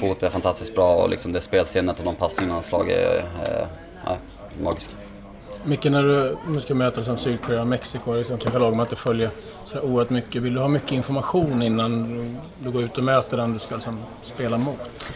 Fot 0.00 0.22
är 0.22 0.30
fantastiskt 0.30 0.74
bra 0.74 0.94
och 0.94 1.10
liksom 1.10 1.32
det 1.32 1.40
spelsinnet 1.40 1.98
och 1.98 2.04
de 2.04 2.14
passningarna 2.14 2.54
han 2.54 2.62
slagit 2.62 2.96
är, 2.96 3.24
är, 3.44 3.66
är 4.06 4.18
magiskt. 4.62 4.94
Micke, 5.64 5.84
när 5.84 6.02
du 6.02 6.36
nu 6.48 6.60
ska 6.60 6.74
möta 6.74 7.02
som 7.02 7.16
Sydkorea 7.16 7.60
och 7.60 7.66
Mexiko, 7.66 8.14
liksom, 8.14 8.38
kanske 8.38 8.58
lag 8.58 8.76
man 8.76 8.86
inte 8.86 8.96
följer 8.96 9.30
så 9.64 9.80
oerhört 9.80 10.10
mycket. 10.10 10.42
Vill 10.42 10.54
du 10.54 10.60
ha 10.60 10.68
mycket 10.68 10.92
information 10.92 11.62
innan 11.62 12.36
du 12.58 12.70
går 12.70 12.82
ut 12.82 12.98
och 12.98 13.04
möter 13.04 13.36
den 13.36 13.52
du 13.52 13.58
ska 13.58 13.74
liksom, 13.74 14.00
spela 14.24 14.58
mot? 14.58 15.12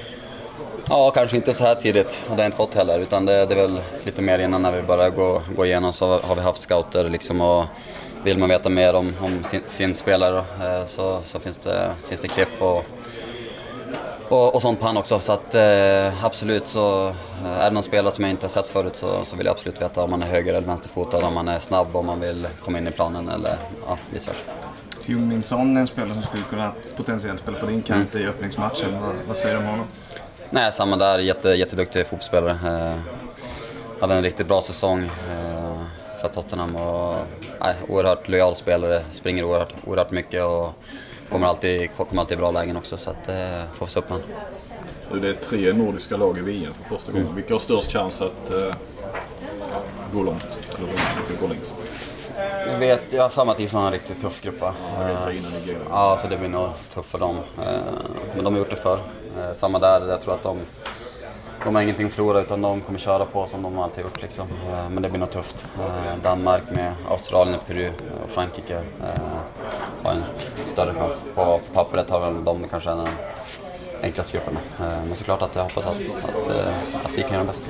Ja, 0.88 1.10
kanske 1.10 1.36
inte 1.36 1.52
så 1.52 1.64
här 1.64 1.74
tidigt 1.74 2.22
det 2.24 2.30
har 2.30 2.38
jag 2.38 2.46
inte 2.46 2.56
fått 2.56 2.74
heller. 2.74 2.98
Utan 2.98 3.24
det, 3.24 3.46
det 3.46 3.54
är 3.54 3.68
väl 3.68 3.80
lite 4.04 4.22
mer 4.22 4.38
innan 4.38 4.62
när 4.62 4.72
vi 4.72 4.82
börjar 4.82 5.10
gå, 5.10 5.42
gå 5.56 5.66
igenom 5.66 5.92
så 5.92 6.18
har 6.18 6.34
vi 6.34 6.40
haft 6.40 6.60
scouter 6.60 7.08
liksom 7.08 7.40
och 7.40 7.64
vill 8.24 8.38
man 8.38 8.48
veta 8.48 8.68
mer 8.68 8.94
om, 8.94 9.12
om 9.20 9.44
sin, 9.44 9.62
sin 9.68 9.94
spelare 9.94 10.38
eh, 10.38 10.86
så, 10.86 11.20
så 11.24 11.40
finns, 11.40 11.58
det, 11.58 11.92
finns 12.08 12.20
det 12.20 12.28
klipp 12.28 12.60
och 12.60 12.84
och, 14.32 14.54
och 14.54 14.62
sånt 14.62 14.80
på 14.80 14.86
han 14.86 14.96
också. 14.96 15.20
Så 15.20 15.32
att 15.32 15.54
eh, 15.54 16.24
absolut 16.24 16.66
så 16.66 17.08
eh, 17.08 17.58
är 17.58 17.64
det 17.64 17.74
någon 17.74 17.82
spelare 17.82 18.12
som 18.12 18.24
jag 18.24 18.30
inte 18.30 18.44
har 18.44 18.50
sett 18.50 18.68
förut 18.68 18.96
så, 18.96 19.24
så 19.24 19.36
vill 19.36 19.46
jag 19.46 19.52
absolut 19.52 19.82
veta 19.82 20.04
om 20.04 20.10
man 20.10 20.22
är 20.22 20.26
höger 20.26 20.54
eller 20.54 20.66
vänsterfotad, 20.66 21.24
om 21.24 21.34
man 21.34 21.48
är 21.48 21.58
snabb, 21.58 21.96
om 21.96 22.06
man 22.06 22.20
vill 22.20 22.48
komma 22.64 22.78
in 22.78 22.88
i 22.88 22.90
planen 22.90 23.28
eller 23.28 23.56
ja, 23.86 23.98
vice 24.10 24.30
versa. 24.30 24.44
Heung-Min 25.06 25.42
Son 25.42 25.76
är 25.76 25.80
en 25.80 25.86
spelare 25.86 26.14
som 26.14 26.22
skulle 26.22 26.42
kunna 26.42 26.72
potentiellt 26.96 27.40
spela 27.40 27.58
på 27.58 27.66
din 27.66 27.82
kant 27.82 28.14
mm. 28.14 28.26
i 28.26 28.30
öppningsmatchen. 28.30 29.00
Vad, 29.00 29.14
vad, 29.26 29.36
säger 29.36 29.54
du 29.54 29.60
om 29.60 29.66
honom? 29.66 29.86
Nej, 30.50 30.72
samma 30.72 30.96
där. 30.96 31.18
Jätte, 31.18 31.48
jätteduktig 31.48 32.06
fotbollsspelare. 32.06 32.50
Eh, 32.50 32.98
hade 34.00 34.14
en 34.14 34.22
riktigt 34.22 34.48
bra 34.48 34.62
säsong 34.62 35.02
eh, 35.04 35.41
för 36.22 36.28
Tottenham 36.28 36.76
och 36.76 37.16
nej, 37.60 37.74
oerhört 37.88 38.28
lojal 38.28 38.54
spelare. 38.54 39.02
Springer 39.10 39.44
oerhört, 39.44 39.74
oerhört 39.86 40.10
mycket 40.10 40.44
och 40.44 40.70
kommer 41.30 41.46
alltid, 41.46 41.90
kommer 41.96 42.20
alltid 42.20 42.38
i 42.38 42.40
bra 42.40 42.50
lägen 42.50 42.76
också 42.76 42.96
så 42.96 43.10
att 43.10 43.28
eh, 43.28 43.62
får 43.74 43.86
se 43.86 43.98
upp 43.98 44.10
med 44.10 44.20
Det 45.22 45.28
är 45.28 45.34
tre 45.34 45.72
nordiska 45.72 46.16
lag 46.16 46.38
i 46.38 46.40
VM 46.40 46.72
för 46.72 46.96
första 46.96 47.12
gången. 47.12 47.26
Mm. 47.26 47.36
Vilka 47.36 47.54
har 47.54 47.58
störst 47.58 47.92
chans 47.92 48.22
att 48.22 48.50
eh, 48.50 48.74
gå 50.12 50.22
långt? 50.22 50.46
Eller 50.78 51.40
gå 51.40 51.48
längst? 51.48 51.76
Jag 52.66 52.78
vet, 52.78 53.12
jag 53.12 53.22
har 53.22 53.28
för 53.28 53.44
mig 53.44 53.52
att 53.52 53.60
Island 53.60 53.82
har 53.82 53.92
en 53.92 53.98
riktigt 53.98 54.20
tuff 54.20 54.40
grupp 54.40 54.60
va? 54.60 54.74
Ja, 54.98 55.32
ja, 55.90 56.16
så 56.16 56.26
det 56.28 56.36
blir 56.36 56.48
nog 56.48 56.68
tufft 56.94 57.10
för 57.10 57.18
dem. 57.18 57.36
Eh, 57.36 57.80
men 58.34 58.44
de 58.44 58.54
har 58.54 58.58
gjort 58.58 58.70
det 58.70 58.76
förr. 58.76 58.98
Eh, 59.38 59.54
samma 59.54 59.78
där, 59.78 60.08
jag 60.08 60.22
tror 60.22 60.34
att 60.34 60.42
de 60.42 60.58
de 61.64 61.74
har 61.74 61.82
ingenting 61.82 62.06
att 62.06 62.12
förlora 62.12 62.40
utan 62.40 62.62
de 62.62 62.80
kommer 62.80 62.98
köra 62.98 63.24
på 63.24 63.46
som 63.46 63.62
de 63.62 63.78
alltid 63.78 64.04
gjort. 64.04 64.22
Liksom. 64.22 64.48
Eh, 64.72 64.90
men 64.90 65.02
det 65.02 65.08
blir 65.08 65.20
nog 65.20 65.30
tufft. 65.30 65.66
Eh, 65.78 66.22
Danmark 66.22 66.62
med 66.70 66.94
Australien, 67.08 67.60
Peru 67.66 67.90
och 68.24 68.30
Frankrike 68.30 68.76
eh, 68.76 69.22
har 70.02 70.12
en 70.12 70.22
större 70.64 70.94
chans. 70.94 71.24
På 71.34 71.60
pappret 71.72 72.10
har 72.10 72.20
väl 72.20 72.44
de 72.44 72.68
kanske 72.68 72.90
den 72.90 73.08
enklaste 74.02 74.38
gruppen. 74.38 74.58
Men 74.78 75.16
såklart 75.16 75.42
att 75.42 75.56
jag 75.56 75.62
hoppas 75.62 75.86
att, 75.86 75.94
att, 75.94 76.50
att 77.04 77.18
vi 77.18 77.22
kan 77.22 77.32
göra 77.32 77.44
bäst. 77.44 77.62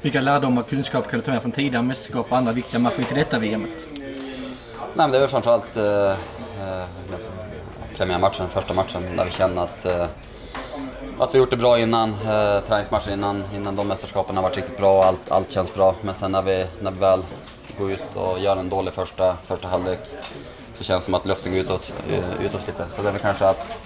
Vilka 0.00 0.20
lärdomar 0.20 0.62
och 0.62 0.68
kunskap 0.68 1.08
kan 1.10 1.18
du 1.18 1.24
ta 1.24 1.30
med 1.30 1.42
från 1.42 1.52
tidigare 1.52 1.82
mästerskap 1.82 2.26
och 2.30 2.36
andra 2.36 2.52
viktiga 2.52 2.80
matcher 2.80 3.02
till 3.02 3.16
detta 3.16 3.38
VMet? 3.38 3.86
Nej, 3.96 4.06
men 4.94 5.10
det 5.10 5.18
är 5.18 5.20
väl 5.20 5.28
framförallt 5.28 5.76
eh, 5.76 6.12
premiärmatchen, 7.96 8.48
första 8.48 8.74
matchen, 8.74 9.16
där 9.16 9.24
vi 9.24 9.30
känner 9.30 9.62
att 9.62 9.84
eh, 9.84 10.06
att 11.18 11.34
vi 11.34 11.38
gjort 11.38 11.50
det 11.50 11.56
bra 11.56 11.78
innan, 11.78 12.10
eh, 12.10 12.60
träningsmatcher 12.68 13.10
innan, 13.12 13.44
innan 13.54 13.76
de 13.76 13.88
mästerskapen 13.88 14.36
har 14.36 14.42
varit 14.42 14.56
riktigt 14.56 14.76
bra 14.76 14.98
och 14.98 15.04
allt, 15.04 15.30
allt 15.30 15.50
känns 15.50 15.74
bra. 15.74 15.94
Men 16.02 16.14
sen 16.14 16.32
när 16.32 16.42
vi, 16.42 16.66
när 16.80 16.90
vi 16.90 16.98
väl 16.98 17.22
går 17.78 17.90
ut 17.90 18.16
och 18.16 18.38
gör 18.38 18.56
en 18.56 18.68
dålig 18.68 18.94
första, 18.94 19.36
första 19.44 19.68
halvlek 19.68 19.98
så 20.74 20.84
känns 20.84 21.02
det 21.02 21.04
som 21.04 21.14
att 21.14 21.26
luften 21.26 21.52
går 21.52 21.60
utåt, 21.60 21.92
eh, 22.10 22.44
utåt 22.46 22.66
lite. 22.66 22.86
Så 22.92 23.02
det 23.02 23.08
är 23.08 23.12
väl 23.12 23.22
kanske 23.22 23.48
att 23.48 23.76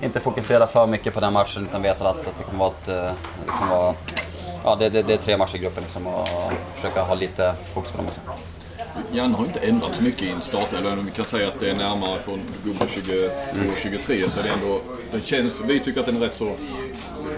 inte 0.00 0.20
fokusera 0.20 0.66
för 0.66 0.86
mycket 0.86 1.14
på 1.14 1.20
den 1.20 1.32
matchen 1.32 1.66
utan 1.70 1.82
veta 1.82 2.08
att, 2.08 2.18
att 2.18 2.38
det 2.38 2.44
kommer 2.44 2.58
vara 2.58 2.70
ett, 2.70 2.88
eh, 2.88 3.16
det 3.44 3.52
kommer 3.58 3.76
vara, 3.76 3.94
ja 4.64 4.76
det, 4.76 4.88
det, 4.88 5.02
det 5.02 5.12
är 5.12 5.18
tre 5.18 5.36
matcher 5.36 5.56
i 5.56 5.58
gruppen 5.58 5.82
liksom 5.82 6.06
och 6.06 6.28
försöka 6.72 7.02
ha 7.02 7.14
lite 7.14 7.54
fokus 7.74 7.90
på 7.90 7.96
dem 7.96 8.06
också. 8.06 8.20
Janne 9.12 9.36
har 9.36 9.44
inte 9.44 9.60
ändrat 9.60 9.94
så 9.94 10.02
mycket 10.02 10.22
i 10.22 10.30
en 10.30 10.42
startelva. 10.42 10.92
Om 10.92 11.04
vi 11.04 11.10
kan 11.10 11.24
säga 11.24 11.48
att 11.48 11.60
det 11.60 11.70
är 11.70 11.76
närmare 11.76 12.18
från 12.18 12.40
gubben 12.64 12.88
22-23 12.88 14.28
så 14.28 14.40
är 14.40 14.42
det 14.42 14.48
ändå... 14.48 14.80
Den 15.12 15.22
känns, 15.22 15.60
vi 15.60 15.80
tycker 15.80 16.00
att 16.00 16.06
den 16.06 16.16
är 16.16 16.20
rätt 16.20 16.34
så 16.34 16.52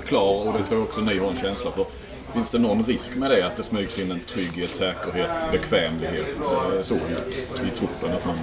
klar 0.07 0.49
och 0.49 0.53
det 0.59 0.67
tror 0.67 0.81
jag 0.81 0.83
också 0.83 1.01
ni 1.01 1.19
har 1.19 1.31
en 1.31 1.37
känsla 1.37 1.71
för. 1.71 1.85
Finns 2.33 2.51
det 2.51 2.59
någon 2.59 2.85
risk 2.85 3.17
med 3.17 3.31
det? 3.31 3.47
Att 3.47 3.57
det 3.57 3.62
smygs 3.62 3.99
in 3.99 4.11
en 4.11 4.21
trygghet, 4.21 4.75
säkerhet, 4.75 5.31
bekvämlighet 5.53 6.27
eh, 6.40 6.83
så 6.83 6.95
i 6.95 7.79
truppen? 7.79 8.17
Att 8.17 8.27
man... 8.27 8.37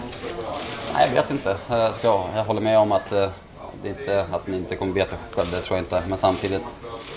Nej, 0.93 1.07
jag 1.07 1.21
vet 1.21 1.31
inte. 1.31 1.57
Jag, 1.69 1.95
ska, 1.95 2.07
jag 2.35 2.43
håller 2.43 2.61
med 2.61 2.79
om 2.79 2.91
att, 2.91 3.11
eh, 3.11 3.29
det 3.81 3.89
är 3.89 3.99
inte 3.99 4.25
att 4.31 4.47
ni 4.47 4.57
inte 4.57 4.75
kommer 4.75 4.93
bli 4.93 5.01
jättechockade, 5.01 5.47
det 5.51 5.61
tror 5.61 5.77
jag 5.77 5.85
inte. 5.85 6.03
Men 6.07 6.17
samtidigt 6.17 6.61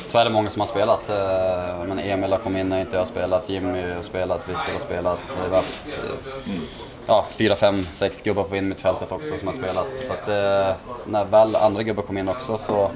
så 0.06 0.18
är 0.18 0.24
det 0.24 0.30
många 0.30 0.50
som 0.50 0.60
har 0.60 0.66
spelat. 0.66 1.08
Eh, 1.08 1.84
men 1.84 1.98
Emil 1.98 2.32
har 2.32 2.38
kommit 2.38 2.60
in 2.60 2.68
när 2.68 2.80
inte 2.80 2.96
jag 2.96 3.00
har 3.00 3.06
spelat, 3.06 3.48
Jimmy 3.48 3.92
har 3.92 4.02
spelat, 4.02 4.48
Viktor 4.48 4.72
har 4.72 4.78
spelat. 4.78 5.18
Vi 5.42 5.48
har 5.48 5.56
haft 5.56 5.86
eh, 5.88 6.52
ja, 7.06 7.26
fyra, 7.30 7.56
fem, 7.56 7.86
sex 7.92 8.22
gubbar 8.22 8.42
på 8.42 8.56
innermittfältet 8.56 9.12
också 9.12 9.36
som 9.36 9.48
har 9.48 9.54
spelat. 9.54 9.96
Så 9.96 10.12
att 10.12 10.28
eh, 10.28 10.76
när 11.06 11.24
väl 11.24 11.56
andra 11.56 11.82
gubbar 11.82 12.02
kom 12.02 12.18
in 12.18 12.28
också 12.28 12.58
så, 12.58 12.90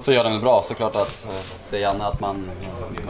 så 0.00 0.12
gör 0.12 0.24
de 0.24 0.32
det 0.32 0.40
bra. 0.40 0.62
Såklart 0.62 0.96
att 0.96 1.26
eh, 1.26 1.60
ser 1.60 1.78
Janne 1.78 2.04
att 2.04 2.20
man 2.20 2.50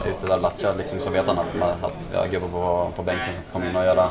är 0.04 0.10
ute 0.10 0.26
där 0.26 0.34
och 0.34 0.42
latchar 0.42 0.74
liksom, 0.74 1.00
så 1.00 1.10
vet 1.10 1.26
han 1.26 1.38
att, 1.38 1.54
man, 1.58 1.70
att 1.70 2.08
vi 2.12 2.16
har 2.16 2.26
gubbar 2.26 2.48
på, 2.48 2.90
på 2.96 3.02
bänken 3.02 3.34
som 3.34 3.42
kommer 3.52 3.70
in 3.70 3.76
och 3.76 3.84
göra 3.84 4.10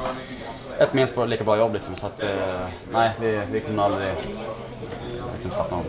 ett 0.80 0.94
minst 0.94 1.14
lika 1.28 1.44
bra 1.44 1.58
jobb. 1.58 1.74
Liksom. 1.74 1.96
Så 1.96 2.06
att, 2.06 2.24
eh, 2.24 2.68
nej, 2.92 3.12
vi, 3.20 3.42
vi 3.52 3.60
kommer 3.60 3.84
aldrig 3.84 4.14
liksom, 5.44 5.52
slappna 5.52 5.78
av. 5.78 5.86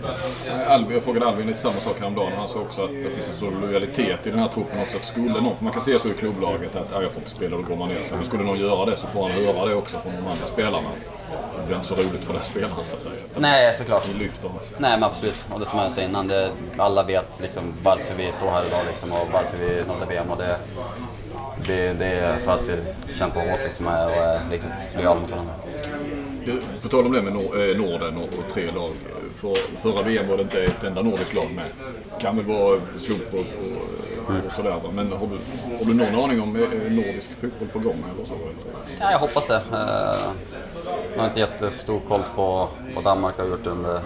Albin, 0.68 0.92
jag 0.94 1.02
frågade 1.02 1.26
Albin 1.26 1.46
lite 1.46 1.58
samma 1.58 1.80
sak 1.80 1.96
häromdagen. 2.00 2.32
Han 2.36 2.48
sa 2.48 2.60
också 2.60 2.84
att 2.84 2.90
det 2.90 3.10
finns 3.10 3.28
en 3.28 3.34
sån 3.34 3.60
lojalitet 3.60 4.26
i 4.26 4.30
den 4.30 4.38
här 4.38 4.48
truppen 4.48 4.80
också. 4.82 4.96
Att 4.96 5.04
skulle 5.04 5.40
någon, 5.40 5.56
för 5.56 5.64
man 5.64 5.72
kan 5.72 5.82
se 5.82 5.98
så 5.98 6.08
i 6.08 6.14
klubblaget 6.14 6.76
att 6.76 6.86
"Ja, 6.92 7.02
jag 7.02 7.10
får 7.12 7.18
inte 7.20 7.30
spela, 7.30 7.56
då 7.56 7.62
går 7.62 7.76
man 7.76 7.88
ner 7.88 8.02
sig. 8.02 8.16
Men 8.16 8.24
skulle 8.24 8.42
någon 8.42 8.58
göra 8.58 8.84
det 8.84 8.96
så 8.96 9.06
får 9.06 9.22
han 9.22 9.32
höra 9.32 9.66
det 9.68 9.74
också 9.74 9.96
från 9.98 10.12
de 10.12 10.30
andra 10.32 10.46
spelarna. 10.46 10.88
Det 11.60 11.66
blir 11.66 11.76
inte 11.76 11.88
så 11.88 11.94
roligt 11.94 12.24
för 12.24 12.32
den 12.32 12.42
spelaren 12.42 12.74
så 12.84 12.96
att 12.96 13.02
säga. 13.02 13.14
Att 13.34 13.40
Nej, 13.40 13.74
såklart. 13.74 14.08
Ni 14.08 14.14
lyfter. 14.14 14.50
Nej 14.78 14.90
men 14.90 15.04
absolut. 15.04 15.46
Och 15.52 15.60
det 15.60 15.66
som 15.66 15.78
jag 15.78 15.92
sa 15.92 16.00
innan, 16.00 16.28
det, 16.28 16.50
alla 16.78 17.02
vet 17.02 17.40
liksom 17.40 17.62
varför 17.82 18.14
vi 18.16 18.32
står 18.32 18.50
här 18.50 18.66
idag 18.66 18.80
liksom, 18.88 19.12
och 19.12 19.28
varför 19.32 19.56
vi 19.58 19.82
nådde 19.88 20.06
VM. 20.08 20.30
Och 20.30 20.36
det, 20.36 20.56
det, 21.66 21.92
det 21.92 22.06
är 22.06 22.36
för 22.36 22.52
att 22.52 22.68
vi 23.06 23.14
kämpar 23.14 23.40
hårt 23.50 23.60
liksom, 23.64 23.86
och 23.86 23.92
är 23.92 24.40
riktigt 24.50 24.70
lojala 24.96 25.20
mot 25.20 25.30
varandra. 25.30 25.52
Du, 26.44 26.60
På 26.82 26.88
tal 26.88 27.06
om 27.06 27.12
det 27.12 27.22
med 27.22 27.32
Nor- 27.32 27.70
eh, 27.70 27.76
Norden 27.76 28.16
och, 28.16 28.22
och 28.38 28.52
tre 28.52 28.70
lag. 28.74 28.90
För, 29.34 29.54
förra 29.82 30.02
VM 30.02 30.28
var 30.28 30.36
det 30.36 30.42
inte 30.42 30.62
ett 30.62 30.84
enda 30.84 31.02
nordiskt 31.02 31.34
lag 31.34 31.50
med. 31.50 31.64
kan 32.20 32.36
väl 32.36 32.44
vara 32.44 32.80
slump 32.98 33.34
och, 33.34 33.38
och, 33.38 34.46
och 34.46 34.52
sådär. 34.52 34.76
Men 34.92 35.12
har 35.12 35.26
du, 35.26 35.38
har 35.78 35.84
du 35.84 35.94
någon 35.94 36.24
aning 36.24 36.40
om 36.42 36.56
eh, 36.56 36.92
nordisk 36.92 37.30
fotboll 37.40 37.68
på 37.68 37.78
gång 37.78 38.04
eller 38.16 38.26
så? 38.26 38.34
Ja, 39.00 39.10
jag 39.10 39.18
hoppas 39.18 39.46
det. 39.46 39.54
Eh, 39.72 40.32
jag 41.14 41.20
har 41.22 41.26
inte 41.28 41.40
jättestor 41.40 42.00
koll 42.08 42.22
på 42.36 42.68
vad 42.94 43.04
Danmark 43.04 43.38
har 43.38 43.44
gjort 43.46 43.66
under 43.66 44.00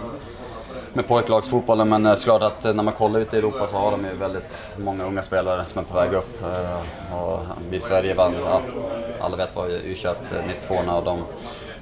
med 0.93 1.07
pojklagsfotbollen 1.07 1.89
men 1.89 2.05
eh, 2.05 2.15
såklart 2.15 2.41
att 2.41 2.65
eh, 2.65 2.73
när 2.73 2.83
man 2.83 2.93
kollar 2.93 3.19
ut 3.19 3.33
i 3.33 3.37
Europa 3.37 3.67
så 3.67 3.77
har 3.77 3.91
de 3.91 4.05
ju 4.05 4.13
väldigt 4.13 4.57
många 4.77 5.03
unga 5.05 5.21
spelare 5.21 5.65
som 5.65 5.79
är 5.79 5.83
på 5.85 5.95
väg 5.97 6.13
upp. 6.13 6.43
Och 7.13 7.39
vi 7.69 7.77
i 7.77 7.81
Sverige 7.81 8.13
vann, 8.13 8.33
alla 9.19 9.37
vet 9.37 9.55
vad 9.55 9.69
U21 9.69 10.15
92 10.47 10.75
och 10.75 11.03
de, 11.03 11.19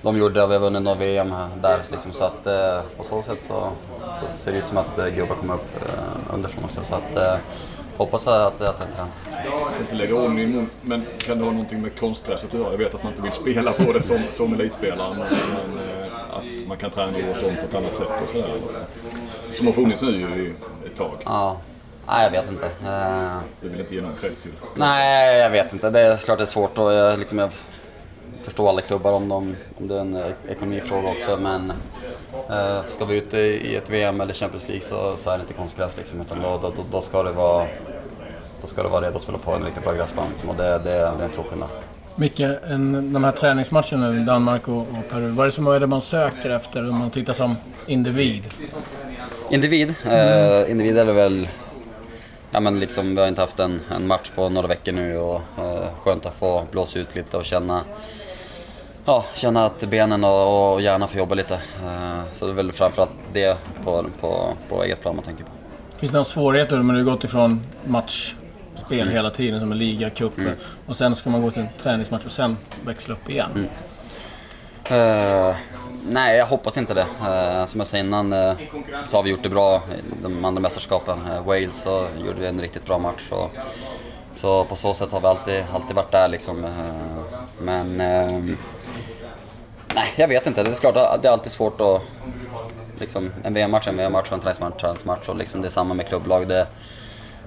de 0.04 0.18
gjorde 0.18 0.44
och 0.44 0.50
vi 0.50 0.54
har 0.54 0.62
vunnit 0.62 0.82
några 0.84 0.98
VM 0.98 1.34
där 1.62 1.82
liksom, 1.92 2.12
så 2.12 2.24
att 2.24 2.48
eh, 2.48 2.82
på 2.98 3.04
så 3.04 3.22
sätt 3.22 3.42
så, 3.42 3.70
så 4.00 4.38
ser 4.44 4.52
det 4.52 4.58
ut 4.58 4.68
som 4.68 4.78
att 4.78 4.98
eh, 4.98 5.08
gubbar 5.08 5.36
kommer 5.36 5.54
upp 5.54 5.76
eh, 5.86 6.34
underifrån 6.34 6.64
också 6.64 6.82
så 6.84 6.96
att 6.96 7.16
eh, 7.16 7.36
hoppas 7.98 8.28
att, 8.28 8.62
att 8.62 8.78
det 8.80 8.86
trend. 8.96 9.10
Jag 9.46 9.72
ska 9.72 9.80
inte 9.82 9.96
lägga 9.96 10.16
ord 10.16 10.32
i 10.40 10.48
mun, 10.48 10.70
men 10.82 11.06
kan 11.18 11.38
det 11.38 11.44
ha 11.44 11.52
någonting 11.52 11.82
med 11.82 12.00
konstgräset 12.00 12.54
att 12.54 12.60
göra? 12.60 12.72
Jag 12.72 12.78
vet 12.78 12.96
att 12.96 13.04
man 13.04 13.12
inte 13.12 13.22
vill 13.24 13.32
spela 13.32 13.72
på 13.72 13.94
det 13.94 14.02
som, 14.02 14.20
som 14.32 14.54
elitspelare, 14.54 15.10
men, 15.10 15.20
men 15.28 16.04
eh, 16.04 16.14
att 16.30 16.68
man 16.68 16.78
kan 16.78 16.92
träna 16.92 17.18
åt 17.18 17.44
om 17.44 17.56
på 17.56 17.62
ett 17.62 17.76
annat 17.76 17.96
sätt 17.96 18.08
och 18.24 18.30
sådär. 18.30 18.50
Som 19.58 19.66
har 19.68 19.74
funnits 19.74 20.02
nu 20.02 20.10
i 20.12 20.54
ett 20.88 20.96
tag. 20.98 21.12
Ja, 21.26 21.58
nej 22.08 22.24
jag 22.24 22.32
vet 22.32 22.50
inte. 22.52 22.66
Eh, 22.66 23.38
Du 23.62 23.70
vill 23.70 23.80
inte 23.80 23.96
ge 23.96 24.02
någon 24.02 24.16
cred 24.22 24.42
till? 24.42 24.52
Nej, 24.76 25.40
jag 25.40 25.50
vet 25.50 25.74
inte. 25.74 25.90
Det 25.90 26.00
är 26.00 26.18
klart 26.18 26.38
det 26.38 26.44
är 26.44 26.46
svårt 26.46 26.78
och 26.80 26.94
jag, 26.94 27.20
liksom, 27.20 27.40
jag 27.40 27.50
förstår 28.44 28.70
alla 28.70 28.82
klubbar 28.82 29.12
om, 29.12 29.30
de, 29.30 29.56
om 29.80 29.88
det 29.88 29.96
är 29.96 30.00
en 30.00 30.16
ek- 30.16 30.50
ekonomifråga 30.50 31.10
också 31.10 31.38
men 31.38 31.74
eh, 32.50 32.84
ska 32.88 33.06
vi 33.06 33.18
ut 33.18 33.34
i, 33.34 33.76
ett 33.76 33.90
VM 33.90 34.22
eller 34.22 34.34
Champions 34.34 34.68
League 34.68 34.84
så, 34.84 35.16
så 35.16 35.30
är 35.30 35.38
det 35.38 35.42
inte 35.42 35.54
konstgräs 35.54 35.98
liksom 35.98 36.22
utan 36.22 36.42
då, 36.42 36.60
då, 36.62 36.74
då, 36.92 37.02
ska 37.02 37.24
det 37.24 37.32
vara 37.32 37.68
då 38.62 38.68
ska 38.68 38.84
det 38.84 38.90
vara 38.90 39.06
redo 39.06 39.16
att 39.16 39.22
spela 39.22 39.38
på 39.38 39.52
en 39.52 39.64
riktigt 39.64 39.84
bra 39.84 39.94
gräsplan 39.94 40.26
liksom, 40.30 40.50
och 40.50 40.56
det, 40.56 40.64
det, 40.70 40.80
det 40.84 40.92
är 40.92 41.22
en 41.24 41.30
stor 41.30 41.44
skillnad. 41.44 41.70
Micke, 42.16 42.40
en, 42.40 43.14
de 43.14 43.24
här 43.24 43.32
träningsmatcherna 43.32 44.10
nu, 44.10 44.20
Danmark 44.20 44.68
och, 44.68 44.78
och 44.78 45.10
Peru, 45.10 45.28
vad 45.30 45.44
är 45.44 45.46
det 45.46 45.52
som 45.52 45.68
är 45.68 45.80
det 45.80 45.88
man 45.88 46.02
söker 46.02 46.50
efter 46.50 46.90
om 46.90 46.98
man 46.98 47.10
tittar 47.10 47.34
som 47.34 47.56
individ? 47.88 48.44
Individ, 49.50 49.96
eh, 50.06 50.72
individ 50.72 50.98
är 50.98 51.06
väl 51.06 51.48
Ja 52.52 52.60
men 52.60 52.80
liksom, 52.80 53.16
vi 53.16 53.22
har 53.22 53.28
inte 53.28 53.42
haft 53.42 53.60
en, 53.60 53.80
en 53.92 54.08
match 54.08 54.32
på 54.36 54.50
några 54.50 54.68
veckor 54.68 54.92
nu 54.92 55.18
och 55.18 55.42
eh, 55.58 55.88
skönt 56.04 56.26
att 56.26 56.34
få 56.36 56.64
blåsa 56.72 57.00
ut 57.00 57.16
lite 57.16 57.38
och 57.38 57.46
känna 57.46 57.82
Ja, 59.06 59.26
känna 59.34 59.66
att 59.66 59.84
benen 59.84 60.24
och, 60.24 60.74
och 60.74 60.82
hjärnan 60.82 61.08
får 61.08 61.18
jobba 61.20 61.36
lite. 61.36 61.54
Eh, 61.54 62.22
så 62.34 62.46
det 62.46 62.52
är 62.52 62.56
väl 62.56 62.72
framförallt 62.72 63.12
det 63.34 63.58
på, 63.84 64.06
på, 64.22 64.54
på 64.70 64.84
eget 64.84 65.02
plan 65.02 65.16
man 65.16 65.26
tänker 65.26 65.44
på. 65.44 65.50
Finns 65.98 66.12
det 66.12 66.16
några 66.16 66.24
svårigheter? 66.26 66.78
Men 66.78 66.96
du 66.96 67.06
gått 67.06 67.24
ifrån 67.24 67.62
matchspel 67.86 69.10
hela 69.10 69.30
tiden 69.30 69.60
som 69.60 69.72
en 69.72 69.78
liga, 69.78 70.10
cup 70.10 70.38
Mm. 70.38 70.54
och 70.88 70.96
sen 70.96 71.16
ska 71.16 71.30
man 71.30 71.42
gå 71.42 71.52
till 71.52 71.62
en 71.62 71.68
träningsmatch 71.82 72.26
och 72.26 72.32
sen 72.32 72.58
växla 72.86 73.14
upp 73.14 73.30
igen. 73.30 73.68
Eh, 74.90 75.56
nej, 76.10 76.38
jag 76.38 76.46
hoppas 76.46 76.78
inte 76.78 76.94
det. 76.94 77.06
Eh, 77.28 77.66
som 77.66 77.80
jag 77.80 77.88
sa 77.88 77.98
innan 77.98 78.34
eh, 78.34 78.54
så 79.08 79.18
har 79.18 79.24
vi 79.24 79.30
gjort 79.30 79.44
det 79.44 79.50
bra 79.50 79.76
i 79.76 80.24
de 80.24 80.46
andra 80.46 80.62
mästerskapen. 80.62 81.20
Wales 81.46 81.82
så 81.82 82.08
gjorde 82.26 82.40
vi 82.40 82.48
en 82.48 82.62
riktigt 82.62 82.86
bra 82.86 82.98
match. 83.00 83.22
Så, 83.30 83.50
så 84.34 84.64
på 84.66 84.76
så 84.76 84.94
sätt 84.94 85.12
har 85.12 85.22
vi 85.22 85.28
alltid, 85.28 85.64
alltid 85.74 85.96
varit 85.96 86.12
där 86.12 86.28
liksom. 86.28 86.68
Men 87.62 88.02
eh, 88.02 88.56
nej, 90.04 90.14
jag 90.16 90.28
vet 90.28 90.48
inte. 90.48 90.64
Det 90.64 90.70
är 90.70 90.74
klart 90.76 90.96
att 90.96 91.22
det 91.22 91.28
är 91.28 91.32
alltid 91.32 91.52
svårt 91.52 91.82
att... 91.82 92.02
Liksom, 93.00 93.32
en 93.44 93.54
VM-match 93.54 93.88
är 93.88 93.92
en 93.92 93.98
VM-match 93.98 94.28
och 94.28 94.34
en 94.34 94.40
träningsmatch 94.40 94.72
är 94.72 94.76
en 94.76 94.80
träningsmatch. 94.80 95.30
Och 95.30 95.36
liksom, 95.36 95.62
det 95.62 95.68
är 95.68 95.70
samma 95.70 95.94
med 95.94 96.08
klubblag. 96.08 96.48
Det, 96.48 96.68